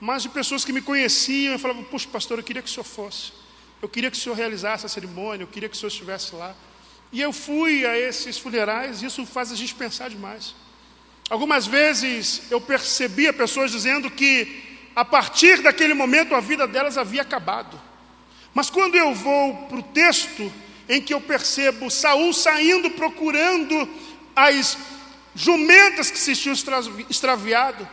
mas 0.00 0.22
de 0.22 0.30
pessoas 0.30 0.64
que 0.64 0.72
me 0.72 0.80
conheciam 0.80 1.54
e 1.54 1.58
falavam: 1.58 1.84
Puxa, 1.84 2.08
pastor, 2.08 2.38
eu 2.38 2.44
queria 2.44 2.62
que 2.62 2.68
o 2.70 2.72
senhor 2.72 2.84
fosse. 2.84 3.43
Eu 3.82 3.88
queria 3.88 4.10
que 4.10 4.16
o 4.16 4.20
senhor 4.20 4.34
realizasse 4.34 4.86
a 4.86 4.88
cerimônia, 4.88 5.44
eu 5.44 5.48
queria 5.48 5.68
que 5.68 5.76
o 5.76 5.78
senhor 5.78 5.88
estivesse 5.88 6.34
lá. 6.34 6.54
E 7.12 7.20
eu 7.20 7.32
fui 7.32 7.86
a 7.86 7.98
esses 7.98 8.38
funerais, 8.38 9.02
e 9.02 9.06
isso 9.06 9.24
faz 9.24 9.52
a 9.52 9.54
gente 9.54 9.74
pensar 9.74 10.10
demais. 10.10 10.54
Algumas 11.30 11.66
vezes 11.66 12.42
eu 12.50 12.60
percebia 12.60 13.32
pessoas 13.32 13.70
dizendo 13.70 14.10
que 14.10 14.62
a 14.94 15.04
partir 15.04 15.62
daquele 15.62 15.94
momento 15.94 16.34
a 16.34 16.40
vida 16.40 16.66
delas 16.66 16.98
havia 16.98 17.22
acabado. 17.22 17.80
Mas 18.52 18.70
quando 18.70 18.94
eu 18.94 19.14
vou 19.14 19.66
para 19.66 19.78
o 19.78 19.82
texto 19.82 20.52
em 20.88 21.00
que 21.00 21.14
eu 21.14 21.20
percebo 21.20 21.90
Saul 21.90 22.32
saindo 22.32 22.90
procurando 22.90 23.88
as 24.36 24.76
jumentas 25.34 26.10
que 26.10 26.18
se 26.18 26.36
tinham 26.36 26.54
extraviado, 27.10 27.88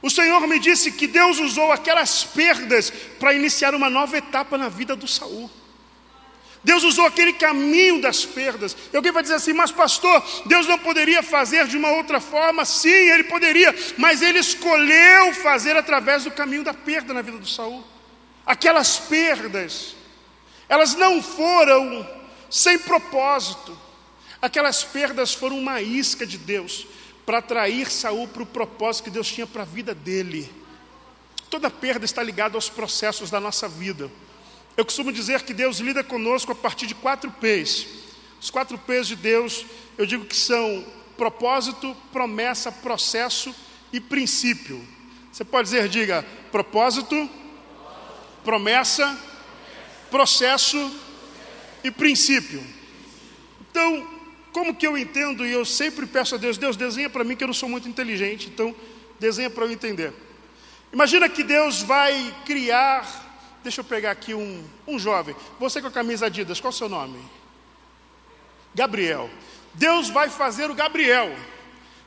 o 0.00 0.08
Senhor 0.08 0.46
me 0.46 0.58
disse 0.58 0.92
que 0.92 1.06
Deus 1.06 1.38
usou 1.38 1.72
aquelas 1.72 2.24
perdas 2.24 2.90
para 3.18 3.34
iniciar 3.34 3.74
uma 3.74 3.90
nova 3.90 4.16
etapa 4.16 4.56
na 4.56 4.68
vida 4.68 4.94
do 4.94 5.08
Saul. 5.08 5.50
Deus 6.62 6.84
usou 6.84 7.06
aquele 7.06 7.32
caminho 7.32 8.00
das 8.00 8.24
perdas. 8.24 8.76
E 8.92 8.96
alguém 8.96 9.12
vai 9.12 9.22
dizer 9.22 9.36
assim, 9.36 9.52
mas 9.52 9.72
pastor, 9.72 10.24
Deus 10.46 10.66
não 10.66 10.78
poderia 10.78 11.22
fazer 11.22 11.66
de 11.66 11.76
uma 11.76 11.90
outra 11.92 12.20
forma? 12.20 12.64
Sim, 12.64 12.90
ele 12.90 13.24
poderia, 13.24 13.74
mas 13.96 14.22
ele 14.22 14.38
escolheu 14.38 15.34
fazer 15.34 15.76
através 15.76 16.24
do 16.24 16.30
caminho 16.30 16.62
da 16.62 16.74
perda 16.74 17.14
na 17.14 17.22
vida 17.22 17.38
do 17.38 17.48
Saul. 17.48 17.84
Aquelas 18.44 18.98
perdas, 18.98 19.94
elas 20.68 20.94
não 20.94 21.22
foram 21.22 22.08
sem 22.50 22.78
propósito. 22.78 23.76
Aquelas 24.40 24.84
perdas 24.84 25.34
foram 25.34 25.58
uma 25.58 25.80
isca 25.82 26.24
de 26.26 26.38
Deus 26.38 26.86
para 27.28 27.40
atrair 27.40 27.90
Saul 27.90 28.26
para 28.26 28.42
o 28.42 28.46
propósito 28.46 29.04
que 29.04 29.10
Deus 29.10 29.30
tinha 29.30 29.46
para 29.46 29.60
a 29.60 29.66
vida 29.66 29.94
dele. 29.94 30.50
Toda 31.50 31.68
perda 31.68 32.06
está 32.06 32.22
ligada 32.22 32.56
aos 32.56 32.70
processos 32.70 33.28
da 33.28 33.38
nossa 33.38 33.68
vida. 33.68 34.10
Eu 34.78 34.82
costumo 34.82 35.12
dizer 35.12 35.42
que 35.42 35.52
Deus 35.52 35.78
lida 35.78 36.02
conosco 36.02 36.52
a 36.52 36.54
partir 36.54 36.86
de 36.86 36.94
quatro 36.94 37.30
P's. 37.32 37.86
Os 38.40 38.48
quatro 38.48 38.78
P's 38.78 39.08
de 39.08 39.14
Deus, 39.14 39.66
eu 39.98 40.06
digo 40.06 40.24
que 40.24 40.34
são 40.34 40.82
propósito, 41.18 41.94
promessa, 42.10 42.72
processo 42.72 43.54
e 43.92 44.00
princípio. 44.00 44.82
Você 45.30 45.44
pode 45.44 45.68
dizer, 45.68 45.86
diga, 45.86 46.24
propósito, 46.50 47.28
promessa, 48.42 49.18
processo 50.10 50.90
e 51.84 51.90
princípio. 51.90 52.64
Então, 53.70 54.17
como 54.52 54.74
que 54.74 54.86
eu 54.86 54.96
entendo 54.96 55.44
e 55.46 55.52
eu 55.52 55.64
sempre 55.64 56.06
peço 56.06 56.34
a 56.34 56.38
Deus, 56.38 56.58
Deus 56.58 56.76
desenha 56.76 57.10
para 57.10 57.24
mim 57.24 57.36
que 57.36 57.44
eu 57.44 57.48
não 57.48 57.54
sou 57.54 57.68
muito 57.68 57.88
inteligente, 57.88 58.48
então 58.48 58.74
desenha 59.18 59.50
para 59.50 59.64
eu 59.64 59.70
entender. 59.70 60.12
Imagina 60.92 61.28
que 61.28 61.42
Deus 61.42 61.82
vai 61.82 62.34
criar, 62.46 63.58
deixa 63.62 63.80
eu 63.80 63.84
pegar 63.84 64.10
aqui 64.10 64.34
um, 64.34 64.64
um 64.86 64.98
jovem, 64.98 65.36
você 65.58 65.80
com 65.80 65.88
a 65.88 65.90
camisa 65.92 66.26
Adidas, 66.26 66.60
qual 66.60 66.70
o 66.70 66.74
seu 66.74 66.88
nome? 66.88 67.18
Gabriel. 68.74 69.28
Deus 69.74 70.08
vai 70.08 70.28
fazer 70.28 70.70
o 70.70 70.74
Gabriel. 70.74 71.34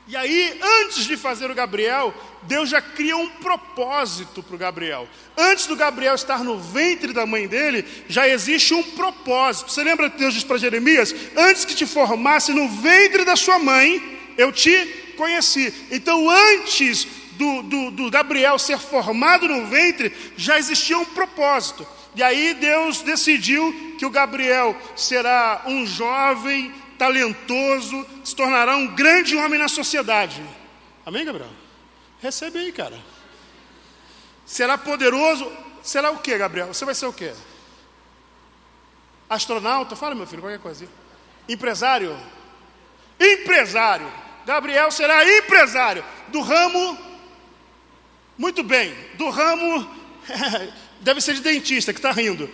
E 0.08 0.16
aí, 0.18 0.60
antes 0.82 1.06
de 1.06 1.16
fazer 1.16 1.50
o 1.50 1.56
Gabriel, 1.56 2.14
Deus 2.44 2.70
já 2.70 2.82
cria 2.82 3.16
um 3.16 3.30
propósito 3.30 4.42
para 4.42 4.56
o 4.56 4.60
Gabriel. 4.60 5.08
Antes 5.38 5.68
do 5.68 5.76
Gabriel 5.76 6.16
estar 6.16 6.44
no 6.44 6.60
ventre 6.60 7.14
da 7.14 7.26
mãe 7.26 7.48
dele, 7.48 7.86
já 8.10 8.28
existe 8.28 8.74
um 8.74 8.84
propósito. 8.84 9.72
Você 9.72 9.84
lembra 9.84 10.10
que 10.10 10.18
Deus 10.18 10.34
disse 10.34 10.46
para 10.46 10.58
Jeremias: 10.58 11.14
Antes 11.38 11.66
que 11.66 11.76
te 11.76 11.86
formasse 11.86 12.52
no 12.52 12.68
ventre 12.68 13.24
da 13.24 13.36
sua 13.36 13.60
mãe, 13.60 14.20
eu 14.38 14.52
te 14.52 15.14
conheci. 15.16 15.74
Então, 15.92 16.30
antes 16.30 17.08
do, 17.34 17.62
do, 17.62 17.92
do 17.92 18.12
Gabriel 18.12 18.58
ser 18.58 18.80
formado 18.80 19.48
no 19.48 19.68
ventre, 19.68 20.12
já 20.36 20.58
existia 20.58 20.98
um 20.98 21.06
propósito. 21.06 21.88
E 22.16 22.22
aí 22.22 22.54
Deus 22.56 23.02
decidiu 23.02 23.96
que 23.98 24.06
o 24.06 24.10
Gabriel 24.10 24.76
será 24.96 25.64
um 25.66 25.86
jovem 25.86 26.74
talentoso, 27.02 28.06
se 28.24 28.36
tornará 28.36 28.78
um 28.78 28.86
grande 28.94 29.36
homem 29.36 29.58
na 29.58 29.68
sociedade. 29.68 30.40
Amém, 31.04 31.26
Gabriel? 31.26 31.50
Recebe 32.22 32.60
aí, 32.60 32.72
cara. 32.72 32.96
Será 34.46 34.78
poderoso. 34.78 35.52
Será 35.82 36.12
o 36.12 36.20
que, 36.20 36.38
Gabriel? 36.38 36.68
Você 36.68 36.86
vai 36.86 36.94
ser 36.94 37.08
o 37.08 37.14
quê? 37.14 37.34
Astronauta? 39.28 39.96
Fala, 39.96 40.14
meu 40.14 40.28
filho, 40.28 40.44
qualquer 40.44 40.60
coisa. 40.60 40.88
Empresário? 41.50 42.16
Empresário. 43.20 44.08
Gabriel 44.46 44.92
será 44.92 45.26
empresário 45.40 46.06
do 46.28 46.40
ramo. 46.42 47.00
Muito 48.38 48.62
bem, 48.62 48.96
do 49.16 49.28
ramo. 49.32 49.90
Deve 51.02 51.20
ser 51.20 51.34
de 51.34 51.42
dentista 51.42 51.94
que 51.94 51.98
está 51.98 52.12
rindo. 52.12 52.48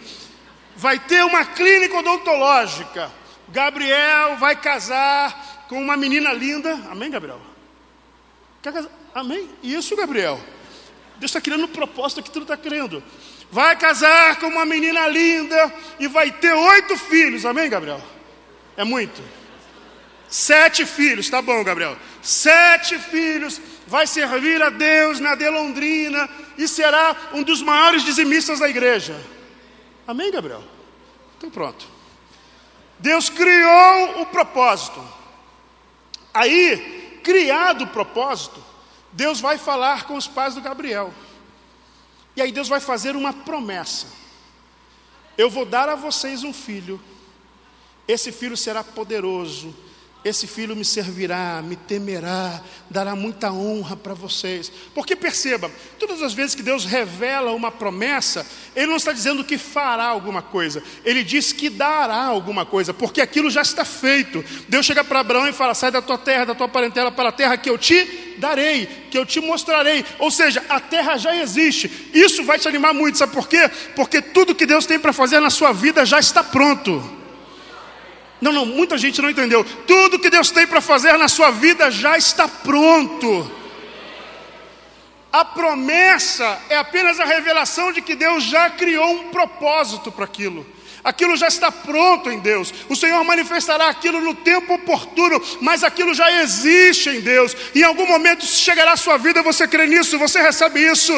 Vai 0.73 0.99
ter 0.99 1.25
uma 1.25 1.43
clínica 1.43 1.97
odontológica 1.97 3.12
Gabriel 3.49 4.38
vai 4.38 4.55
casar 4.55 5.65
com 5.67 5.79
uma 5.81 5.95
menina 5.95 6.33
linda. 6.33 6.73
Amém, 6.89 7.10
Gabriel? 7.10 7.41
Quer 8.62 8.73
casar? 8.73 8.91
Amém? 9.13 9.49
Isso, 9.63 9.95
Gabriel. 9.95 10.39
Deus 11.17 11.29
está 11.29 11.41
criando 11.41 11.65
um 11.65 11.69
propósito 11.69 12.21
que 12.21 12.29
tu 12.29 12.39
não 12.39 12.43
está 12.43 12.57
crendo. 12.57 13.03
Vai 13.49 13.75
casar 13.77 14.39
com 14.39 14.47
uma 14.47 14.65
menina 14.65 15.07
linda 15.07 15.73
e 15.99 16.07
vai 16.07 16.31
ter 16.31 16.53
oito 16.53 16.97
filhos. 16.97 17.45
Amém, 17.45 17.69
Gabriel? 17.69 18.01
É 18.75 18.83
muito. 18.83 19.21
Sete 20.29 20.86
filhos, 20.86 21.29
tá 21.29 21.41
bom, 21.41 21.63
Gabriel. 21.63 21.97
Sete 22.21 22.99
filhos, 22.99 23.62
vai 23.88 24.05
servir 24.05 24.62
a 24.62 24.69
Deus 24.69 25.19
na 25.19 25.36
Delondrina 25.36 26.29
e 26.57 26.67
será 26.67 27.15
um 27.33 27.41
dos 27.41 27.62
maiores 27.62 28.03
dizimistas 28.03 28.60
da 28.60 28.69
igreja. 28.69 29.15
Amém, 30.05 30.29
Gabriel? 30.29 30.63
Então 31.38 31.49
pronto. 31.49 31.96
Deus 32.99 33.29
criou 33.29 34.21
o 34.21 34.25
propósito. 34.25 35.03
Aí, 36.33 37.19
criado 37.23 37.83
o 37.83 37.88
propósito, 37.88 38.63
Deus 39.12 39.39
vai 39.39 39.57
falar 39.57 40.05
com 40.05 40.15
os 40.15 40.27
pais 40.27 40.55
do 40.55 40.62
Gabriel. 40.62 41.13
E 42.36 42.41
aí 42.41 42.51
Deus 42.51 42.67
vai 42.67 42.79
fazer 42.79 43.15
uma 43.15 43.33
promessa. 43.33 44.07
Eu 45.38 45.49
vou 45.49 45.65
dar 45.65 45.89
a 45.89 45.95
vocês 45.95 46.43
um 46.43 46.53
filho. 46.53 47.01
Esse 48.07 48.31
filho 48.31 48.55
será 48.55 48.83
poderoso 48.83 49.75
esse 50.27 50.45
filho 50.45 50.75
me 50.75 50.85
servirá, 50.85 51.61
me 51.63 51.75
temerá, 51.75 52.61
dará 52.89 53.15
muita 53.15 53.51
honra 53.51 53.95
para 53.95 54.13
vocês. 54.13 54.71
Porque 54.93 55.15
perceba, 55.15 55.71
todas 55.97 56.21
as 56.21 56.33
vezes 56.33 56.55
que 56.55 56.61
Deus 56.61 56.85
revela 56.85 57.51
uma 57.53 57.71
promessa, 57.71 58.45
Ele 58.75 58.87
não 58.87 58.97
está 58.97 59.11
dizendo 59.11 59.43
que 59.43 59.57
fará 59.57 60.05
alguma 60.05 60.41
coisa, 60.41 60.83
Ele 61.03 61.23
diz 61.23 61.51
que 61.51 61.69
dará 61.69 62.23
alguma 62.23 62.65
coisa, 62.65 62.93
porque 62.93 63.21
aquilo 63.21 63.49
já 63.49 63.61
está 63.61 63.85
feito. 63.85 64.43
Deus 64.67 64.85
chega 64.85 65.03
para 65.03 65.21
Abraão 65.21 65.47
e 65.47 65.53
fala: 65.53 65.73
sai 65.73 65.91
da 65.91 66.01
tua 66.01 66.17
terra, 66.17 66.45
da 66.45 66.55
tua 66.55 66.67
parentela, 66.67 67.11
para 67.11 67.29
a 67.29 67.33
terra 67.33 67.57
que 67.57 67.69
eu 67.69 67.77
te 67.77 68.35
darei, 68.37 68.85
que 69.09 69.17
eu 69.17 69.25
te 69.25 69.39
mostrarei. 69.39 70.05
Ou 70.19 70.29
seja, 70.29 70.63
a 70.69 70.79
terra 70.79 71.17
já 71.17 71.35
existe. 71.35 72.09
Isso 72.13 72.43
vai 72.43 72.59
te 72.59 72.67
animar 72.67 72.93
muito, 72.93 73.17
sabe 73.17 73.33
por 73.33 73.47
quê? 73.47 73.69
Porque 73.95 74.21
tudo 74.21 74.55
que 74.55 74.65
Deus 74.65 74.85
tem 74.85 74.99
para 74.99 75.13
fazer 75.13 75.39
na 75.39 75.49
sua 75.49 75.71
vida 75.71 76.05
já 76.05 76.19
está 76.19 76.43
pronto. 76.43 77.16
Não, 78.39 78.52
não, 78.52 78.65
muita 78.65 78.97
gente 78.97 79.21
não 79.21 79.30
entendeu. 79.30 79.63
Tudo 79.63 80.19
que 80.19 80.30
Deus 80.30 80.52
tem 80.52 80.67
para 80.67 80.82
fazer 80.82 81.17
na 81.17 81.28
sua 81.28 81.52
vida 81.52 81.89
já 81.89 82.17
está 82.17 82.47
pronto. 82.47 83.52
A 85.32 85.43
promessa 85.43 86.60
é 86.69 86.78
apenas 86.78 87.19
a 87.19 87.26
revelação 87.26 87.91
de 87.91 88.02
que 88.02 88.15
Deus 88.15 88.43
já 88.43 88.69
criou 88.69 89.12
um 89.12 89.30
propósito 89.30 90.12
para 90.12 90.26
aquilo. 90.26 90.65
Aquilo 91.04 91.38
já 91.38 91.47
está 91.47 91.71
pronto 91.71 92.30
em 92.30 92.39
Deus. 92.39 92.73
O 92.89 92.95
Senhor 92.95 93.23
manifestará 93.23 93.88
aquilo 93.88 94.19
no 94.19 94.36
tempo 94.36 94.73
oportuno, 94.73 95.41
mas 95.62 95.84
aquilo 95.84 96.13
já 96.13 96.32
existe 96.41 97.10
em 97.10 97.21
Deus. 97.21 97.56
Em 97.73 97.84
algum 97.84 98.08
momento 98.08 98.45
chegará 98.45 98.93
a 98.93 98.97
sua 98.97 99.17
vida, 99.17 99.41
você 99.41 99.67
crê 99.67 99.86
nisso, 99.88 100.19
você 100.19 100.41
recebe 100.41 100.80
isso. 100.80 101.13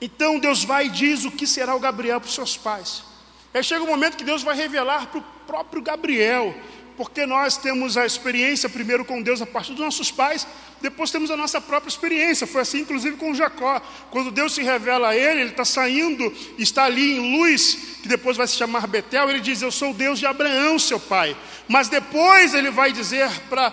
Então 0.00 0.38
Deus 0.38 0.64
vai 0.64 0.86
e 0.86 0.90
diz 0.90 1.24
o 1.24 1.30
que 1.30 1.46
será 1.46 1.74
o 1.74 1.80
Gabriel 1.80 2.20
para 2.20 2.28
os 2.28 2.34
seus 2.34 2.56
pais. 2.56 3.11
Aí 3.54 3.62
chega 3.62 3.84
um 3.84 3.86
momento 3.86 4.16
que 4.16 4.24
Deus 4.24 4.42
vai 4.42 4.56
revelar 4.56 5.06
para 5.06 5.18
o 5.18 5.24
próprio 5.46 5.82
Gabriel, 5.82 6.54
porque 6.96 7.26
nós 7.26 7.56
temos 7.56 7.96
a 7.96 8.06
experiência 8.06 8.68
primeiro 8.68 9.04
com 9.04 9.20
Deus 9.22 9.42
a 9.42 9.46
partir 9.46 9.72
dos 9.72 9.80
nossos 9.80 10.10
pais, 10.10 10.46
depois 10.82 11.10
temos 11.10 11.30
a 11.30 11.36
nossa 11.36 11.60
própria 11.60 11.88
experiência. 11.88 12.46
Foi 12.46 12.60
assim, 12.60 12.80
inclusive, 12.80 13.16
com 13.16 13.32
Jacó. 13.34 13.80
Quando 14.10 14.30
Deus 14.30 14.52
se 14.52 14.62
revela 14.62 15.10
a 15.10 15.16
ele, 15.16 15.42
ele 15.42 15.50
está 15.50 15.64
saindo, 15.64 16.32
está 16.58 16.84
ali 16.84 17.16
em 17.16 17.38
luz, 17.38 17.78
que 18.02 18.08
depois 18.08 18.36
vai 18.36 18.46
se 18.48 18.56
chamar 18.56 18.86
Betel. 18.88 19.30
Ele 19.30 19.40
diz: 19.40 19.62
Eu 19.62 19.70
sou 19.70 19.92
o 19.92 19.94
Deus 19.94 20.18
de 20.18 20.26
Abraão, 20.26 20.78
seu 20.78 20.98
pai. 20.98 21.36
Mas 21.68 21.88
depois 21.88 22.52
ele 22.52 22.70
vai 22.70 22.92
dizer 22.92 23.30
para 23.48 23.72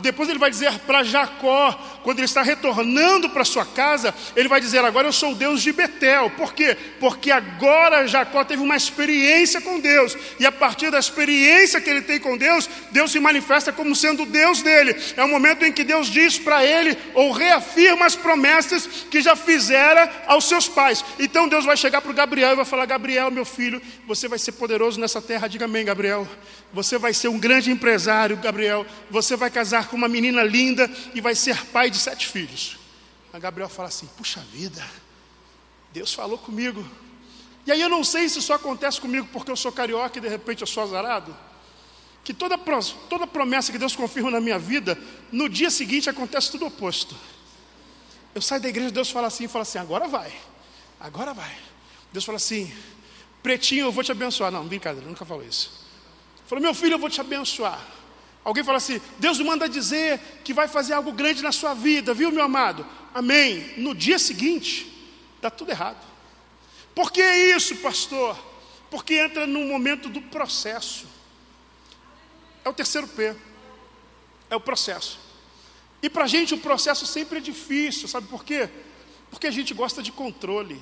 depois 0.00 0.28
ele 0.28 0.38
vai 0.38 0.50
dizer 0.50 0.78
para 0.80 1.04
Jacó, 1.04 1.72
quando 2.02 2.18
ele 2.18 2.24
está 2.24 2.42
retornando 2.42 3.28
para 3.28 3.44
sua 3.44 3.66
casa, 3.66 4.14
ele 4.34 4.48
vai 4.48 4.60
dizer: 4.60 4.84
Agora 4.84 5.06
eu 5.06 5.12
sou 5.12 5.32
o 5.32 5.34
Deus 5.34 5.62
de 5.62 5.72
Betel. 5.72 6.30
Por 6.30 6.54
quê? 6.54 6.76
Porque 6.98 7.30
agora 7.30 8.06
Jacó 8.06 8.42
teve 8.44 8.62
uma 8.62 8.76
experiência 8.76 9.60
com 9.60 9.78
Deus, 9.78 10.16
e 10.38 10.46
a 10.46 10.52
partir 10.52 10.90
da 10.90 10.98
experiência 10.98 11.80
que 11.80 11.90
ele 11.90 12.02
tem 12.02 12.18
com 12.18 12.36
Deus, 12.36 12.68
Deus 12.90 13.12
se 13.12 13.20
manifesta 13.20 13.72
como 13.72 13.94
sendo 13.94 14.22
o 14.22 14.26
Deus 14.26 14.62
dele. 14.62 14.96
É 15.16 15.22
o 15.22 15.28
momento 15.28 15.64
em 15.64 15.72
que 15.72 15.84
Deus 15.84 16.08
diz 16.08 16.29
para 16.38 16.64
ele, 16.64 16.96
ou 17.14 17.32
reafirma 17.32 18.06
as 18.06 18.16
promessas 18.16 18.86
que 19.10 19.20
já 19.20 19.34
fizera 19.36 20.24
aos 20.26 20.44
seus 20.44 20.68
pais. 20.68 21.04
Então 21.18 21.48
Deus 21.48 21.64
vai 21.64 21.76
chegar 21.76 22.00
para 22.00 22.10
o 22.10 22.14
Gabriel 22.14 22.52
e 22.52 22.56
vai 22.56 22.64
falar: 22.64 22.86
Gabriel, 22.86 23.30
meu 23.30 23.44
filho, 23.44 23.80
você 24.06 24.28
vai 24.28 24.38
ser 24.38 24.52
poderoso 24.52 25.00
nessa 25.00 25.20
terra. 25.20 25.48
Diga 25.48 25.64
amém, 25.64 25.84
Gabriel. 25.84 26.26
Você 26.72 26.98
vai 26.98 27.12
ser 27.12 27.28
um 27.28 27.38
grande 27.38 27.70
empresário, 27.70 28.36
Gabriel. 28.36 28.86
Você 29.10 29.36
vai 29.36 29.50
casar 29.50 29.88
com 29.88 29.96
uma 29.96 30.08
menina 30.08 30.42
linda 30.42 30.90
e 31.14 31.20
vai 31.20 31.34
ser 31.34 31.66
pai 31.66 31.90
de 31.90 31.98
sete 31.98 32.26
filhos. 32.26 32.78
A 33.32 33.38
Gabriel 33.38 33.68
fala 33.68 33.88
assim: 33.88 34.08
puxa 34.16 34.40
vida, 34.52 34.84
Deus 35.92 36.12
falou 36.12 36.38
comigo. 36.38 36.84
E 37.66 37.72
aí 37.72 37.80
eu 37.80 37.88
não 37.88 38.02
sei 38.02 38.28
se 38.28 38.38
isso 38.38 38.52
acontece 38.52 39.00
comigo 39.00 39.28
porque 39.32 39.50
eu 39.50 39.56
sou 39.56 39.70
carioca 39.70 40.18
e 40.18 40.20
de 40.20 40.28
repente 40.28 40.62
eu 40.62 40.66
sou 40.66 40.82
azarado. 40.82 41.36
Que 42.30 42.34
toda, 42.34 42.56
toda 43.08 43.26
promessa 43.26 43.72
que 43.72 43.78
Deus 43.78 43.96
confirma 43.96 44.30
na 44.30 44.40
minha 44.40 44.56
vida, 44.56 44.96
no 45.32 45.48
dia 45.48 45.68
seguinte 45.68 46.08
acontece 46.08 46.48
tudo 46.52 46.64
oposto. 46.64 47.16
Eu 48.32 48.40
saio 48.40 48.62
da 48.62 48.68
igreja, 48.68 48.92
Deus 48.92 49.10
fala 49.10 49.26
assim, 49.26 49.48
fala 49.48 49.62
assim, 49.62 49.78
agora 49.78 50.06
vai, 50.06 50.32
agora 51.00 51.34
vai. 51.34 51.52
Deus 52.12 52.24
fala 52.24 52.36
assim, 52.36 52.72
pretinho, 53.42 53.86
eu 53.86 53.90
vou 53.90 54.04
te 54.04 54.12
abençoar. 54.12 54.52
Não, 54.52 54.64
brincadeira, 54.64 55.08
nunca 55.08 55.24
falou 55.24 55.44
isso. 55.44 55.84
Falou, 56.46 56.62
meu 56.62 56.72
filho, 56.72 56.92
eu 56.92 56.98
vou 57.00 57.10
te 57.10 57.20
abençoar. 57.20 57.84
Alguém 58.44 58.62
fala 58.62 58.78
assim: 58.78 59.00
Deus 59.18 59.40
manda 59.40 59.68
dizer 59.68 60.20
que 60.44 60.54
vai 60.54 60.68
fazer 60.68 60.92
algo 60.92 61.10
grande 61.10 61.42
na 61.42 61.50
sua 61.50 61.74
vida, 61.74 62.14
viu, 62.14 62.30
meu 62.30 62.44
amado? 62.44 62.86
Amém. 63.12 63.74
No 63.76 63.92
dia 63.92 64.20
seguinte, 64.20 64.86
está 65.34 65.50
tudo 65.50 65.72
errado. 65.72 66.06
Por 66.94 67.10
que 67.10 67.20
isso, 67.20 67.74
pastor? 67.78 68.38
Porque 68.88 69.14
entra 69.14 69.48
no 69.48 69.64
momento 69.64 70.08
do 70.08 70.22
processo. 70.22 71.18
O 72.70 72.72
terceiro 72.72 73.08
P. 73.08 73.34
É 74.48 74.54
o 74.54 74.60
processo. 74.60 75.18
E 76.00 76.08
para 76.08 76.24
a 76.24 76.28
gente 76.28 76.54
o 76.54 76.58
processo 76.58 77.04
sempre 77.04 77.38
é 77.38 77.40
difícil, 77.40 78.06
sabe 78.08 78.28
por 78.28 78.44
quê? 78.44 78.68
Porque 79.28 79.48
a 79.48 79.50
gente 79.50 79.74
gosta 79.74 80.00
de 80.00 80.12
controle. 80.12 80.80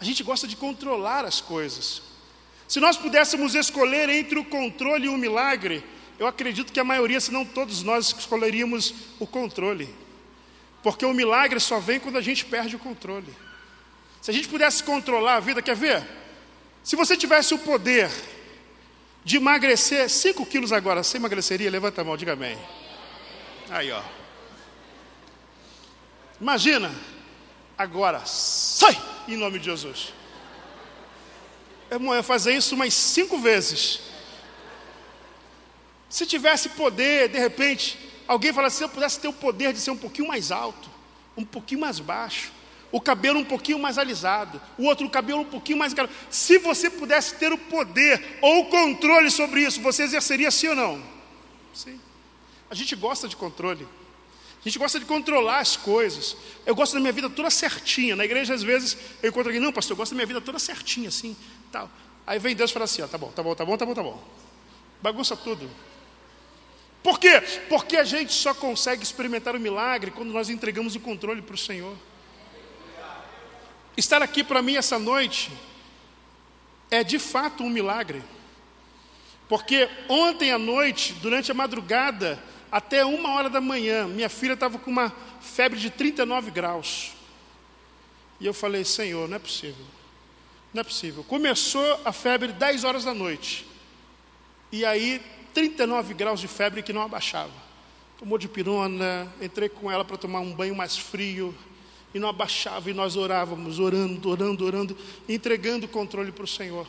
A 0.00 0.04
gente 0.04 0.24
gosta 0.24 0.46
de 0.46 0.56
controlar 0.56 1.24
as 1.24 1.40
coisas. 1.40 2.02
Se 2.66 2.80
nós 2.80 2.96
pudéssemos 2.96 3.54
escolher 3.54 4.08
entre 4.08 4.38
o 4.38 4.44
controle 4.44 5.06
e 5.06 5.08
o 5.08 5.16
milagre, 5.16 5.84
eu 6.18 6.26
acredito 6.26 6.72
que 6.72 6.80
a 6.80 6.84
maioria, 6.84 7.20
se 7.20 7.32
não 7.32 7.44
todos 7.44 7.82
nós, 7.82 8.14
escolheríamos 8.18 8.92
o 9.20 9.26
controle. 9.26 9.88
Porque 10.82 11.06
o 11.06 11.14
milagre 11.14 11.60
só 11.60 11.78
vem 11.78 12.00
quando 12.00 12.18
a 12.18 12.20
gente 12.20 12.44
perde 12.44 12.74
o 12.74 12.78
controle. 12.78 13.34
Se 14.20 14.32
a 14.32 14.34
gente 14.34 14.48
pudesse 14.48 14.82
controlar 14.82 15.36
a 15.36 15.40
vida, 15.40 15.62
quer 15.62 15.76
ver? 15.76 16.04
Se 16.82 16.96
você 16.96 17.16
tivesse 17.16 17.54
o 17.54 17.58
poder 17.58 18.10
de 19.24 19.36
emagrecer 19.36 20.08
5 20.08 20.46
quilos 20.46 20.72
agora, 20.72 21.02
você 21.02 21.16
emagreceria? 21.16 21.70
Levanta 21.70 22.00
a 22.00 22.04
mão, 22.04 22.16
diga 22.16 22.34
bem. 22.34 22.58
Aí, 23.70 23.90
ó. 23.90 24.02
Imagina, 26.40 26.94
agora, 27.76 28.24
sai, 28.24 28.96
em 29.26 29.36
nome 29.36 29.58
de 29.58 29.66
Jesus. 29.66 30.14
Irmão, 31.90 32.14
eu 32.14 32.22
fazer 32.22 32.54
isso 32.54 32.74
umas 32.74 32.94
cinco 32.94 33.38
vezes. 33.38 34.00
Se 36.08 36.24
tivesse 36.24 36.70
poder, 36.70 37.28
de 37.28 37.38
repente, 37.38 37.98
alguém 38.26 38.52
falasse, 38.52 38.76
se 38.76 38.84
eu 38.84 38.88
pudesse 38.88 39.18
ter 39.20 39.28
o 39.28 39.32
poder 39.32 39.72
de 39.72 39.80
ser 39.80 39.90
um 39.90 39.96
pouquinho 39.96 40.28
mais 40.28 40.50
alto, 40.50 40.88
um 41.36 41.44
pouquinho 41.44 41.80
mais 41.80 41.98
baixo, 41.98 42.52
o 42.90 43.00
cabelo 43.00 43.38
um 43.38 43.44
pouquinho 43.44 43.78
mais 43.78 43.98
alisado, 43.98 44.60
o 44.78 44.84
outro 44.84 45.06
o 45.06 45.10
cabelo 45.10 45.42
um 45.42 45.44
pouquinho 45.44 45.78
mais 45.78 45.92
caro. 45.92 46.08
Se 46.30 46.58
você 46.58 46.88
pudesse 46.88 47.34
ter 47.34 47.52
o 47.52 47.58
poder 47.58 48.38
ou 48.40 48.60
o 48.60 48.66
controle 48.66 49.30
sobre 49.30 49.60
isso, 49.60 49.80
você 49.80 50.04
exerceria 50.04 50.50
sim 50.50 50.68
ou 50.68 50.74
não? 50.74 51.02
Sim. 51.74 52.00
A 52.70 52.74
gente 52.74 52.96
gosta 52.96 53.28
de 53.28 53.36
controle. 53.36 53.86
A 54.60 54.68
gente 54.68 54.78
gosta 54.78 54.98
de 54.98 55.06
controlar 55.06 55.60
as 55.60 55.76
coisas. 55.76 56.36
Eu 56.66 56.74
gosto 56.74 56.94
da 56.94 57.00
minha 57.00 57.12
vida 57.12 57.30
toda 57.30 57.48
certinha. 57.50 58.16
Na 58.16 58.24
igreja, 58.24 58.54
às 58.54 58.62
vezes, 58.62 58.96
eu 59.22 59.30
encontro 59.30 59.50
alguém, 59.50 59.60
não, 59.60 59.72
pastor, 59.72 59.92
eu 59.92 59.96
gosto 59.96 60.12
da 60.12 60.16
minha 60.16 60.26
vida 60.26 60.40
toda 60.40 60.58
certinha, 60.58 61.08
assim, 61.08 61.36
tal. 61.70 61.88
Aí 62.26 62.38
vem 62.38 62.56
Deus 62.56 62.70
e 62.70 62.72
fala 62.72 62.84
assim, 62.84 63.02
ó, 63.02 63.06
tá 63.06 63.16
bom, 63.16 63.30
tá 63.30 63.42
bom, 63.42 63.54
tá 63.54 63.64
bom, 63.64 63.76
tá 63.76 63.86
bom, 63.86 63.94
tá 63.94 64.02
bom. 64.02 64.24
Bagunça 65.00 65.36
tudo. 65.36 65.70
Por 67.02 67.18
quê? 67.20 67.40
Porque 67.68 67.96
a 67.96 68.04
gente 68.04 68.32
só 68.32 68.52
consegue 68.52 69.02
experimentar 69.02 69.54
o 69.54 69.60
milagre 69.60 70.10
quando 70.10 70.32
nós 70.32 70.50
entregamos 70.50 70.96
o 70.96 71.00
controle 71.00 71.40
para 71.40 71.54
o 71.54 71.58
Senhor. 71.58 71.96
Estar 73.98 74.22
aqui 74.22 74.44
para 74.44 74.62
mim 74.62 74.76
essa 74.76 74.96
noite 74.96 75.50
é 76.88 77.02
de 77.02 77.18
fato 77.18 77.64
um 77.64 77.68
milagre. 77.68 78.22
Porque 79.48 79.88
ontem 80.08 80.52
à 80.52 80.58
noite, 80.58 81.14
durante 81.14 81.50
a 81.50 81.54
madrugada, 81.54 82.40
até 82.70 83.04
uma 83.04 83.34
hora 83.34 83.50
da 83.50 83.60
manhã, 83.60 84.06
minha 84.06 84.28
filha 84.28 84.52
estava 84.52 84.78
com 84.78 84.88
uma 84.88 85.12
febre 85.40 85.80
de 85.80 85.90
39 85.90 86.52
graus. 86.52 87.10
E 88.38 88.46
eu 88.46 88.54
falei, 88.54 88.84
Senhor, 88.84 89.28
não 89.28 89.34
é 89.34 89.40
possível. 89.40 89.84
Não 90.72 90.82
é 90.82 90.84
possível. 90.84 91.24
Começou 91.24 92.00
a 92.04 92.12
febre 92.12 92.52
10 92.52 92.84
horas 92.84 93.02
da 93.02 93.12
noite. 93.12 93.66
E 94.70 94.84
aí, 94.84 95.20
39 95.52 96.14
graus 96.14 96.38
de 96.38 96.46
febre 96.46 96.84
que 96.84 96.92
não 96.92 97.02
abaixava. 97.02 97.50
Tomou 98.16 98.38
de 98.38 98.46
pirona, 98.46 99.26
entrei 99.42 99.68
com 99.68 99.90
ela 99.90 100.04
para 100.04 100.16
tomar 100.16 100.38
um 100.38 100.54
banho 100.54 100.76
mais 100.76 100.96
frio 100.96 101.52
e 102.14 102.18
não 102.18 102.28
abaixava, 102.28 102.90
e 102.90 102.94
nós 102.94 103.16
orávamos, 103.16 103.78
orando, 103.78 104.30
orando, 104.30 104.64
orando, 104.64 104.96
entregando 105.28 105.86
o 105.86 105.88
controle 105.88 106.32
para 106.32 106.44
o 106.44 106.48
Senhor. 106.48 106.86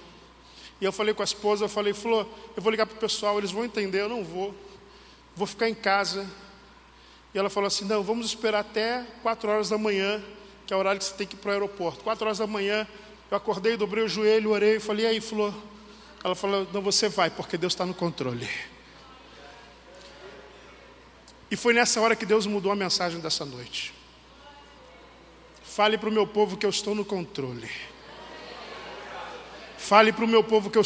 E 0.80 0.86
eu 0.86 0.92
falei 0.94 1.14
com 1.14 1.22
a 1.22 1.26
esposa, 1.26 1.66
eu 1.66 1.70
falei, 1.70 1.94
Flor, 1.94 2.26
eu 2.56 2.64
vou 2.64 2.72
ligar 2.72 2.86
para 2.86 2.96
o 2.96 3.00
pessoal, 3.00 3.38
eles 3.38 3.52
vão 3.52 3.66
entender, 3.66 4.02
eu 4.02 4.10
não 4.10 4.24
vou, 4.24 4.56
vou 5.36 5.46
ficar 5.46 5.70
em 5.70 5.76
casa. 5.76 6.26
E 7.34 7.38
ela 7.38 7.50
falou 7.50 7.68
assim, 7.68 7.86
não, 7.86 8.02
vamos 8.02 8.28
esperar 8.28 8.60
até 8.60 9.06
quatro 9.22 9.50
horas 9.50 9.70
da 9.70 9.78
manhã, 9.78 10.24
que 10.66 10.74
é 10.74 10.76
o 10.76 10.80
horário 10.80 11.00
que 11.00 11.06
você 11.06 11.14
tem 11.14 11.28
que 11.28 11.36
ir 11.36 11.40
para 11.40 11.50
o 11.50 11.52
aeroporto. 11.52 12.04
Quatro 12.04 12.26
horas 12.26 12.38
da 12.38 12.48
manhã, 12.48 12.88
eu 13.30 13.36
acordei, 13.38 13.76
dobrei 13.76 14.04
o 14.04 14.08
joelho, 14.08 14.52
orei, 14.52 14.78
e 14.78 14.80
falei, 14.80 15.06
e 15.06 15.08
aí, 15.10 15.22
Flor? 15.22 15.54
Ela 16.24 16.36
falou, 16.36 16.68
não, 16.74 16.82
você 16.82 17.10
vai, 17.10 17.30
porque 17.30 17.58
Deus 17.58 17.74
está 17.74 17.86
no 17.86 17.94
controle. 17.94 18.48
E 21.52 21.56
foi 21.56 21.74
nessa 21.74 22.00
hora 22.00 22.16
que 22.16 22.26
Deus 22.26 22.46
mudou 22.46 22.72
a 22.72 22.76
mensagem 22.76 23.20
dessa 23.20 23.46
noite. 23.46 23.99
Fale 25.80 25.98
para 25.98 26.10
o 26.10 26.12
meu 26.12 26.28
povo 26.28 26.58
que 26.58 26.66
eu 26.66 26.70
estou 26.70 26.94
no 26.94 27.06
controle. 27.06 27.70
Fale 29.78 30.12
para 30.12 30.26
o 30.26 30.28
meu 30.28 30.44
povo 30.44 30.70
que 30.70 30.78
eu 30.78 30.82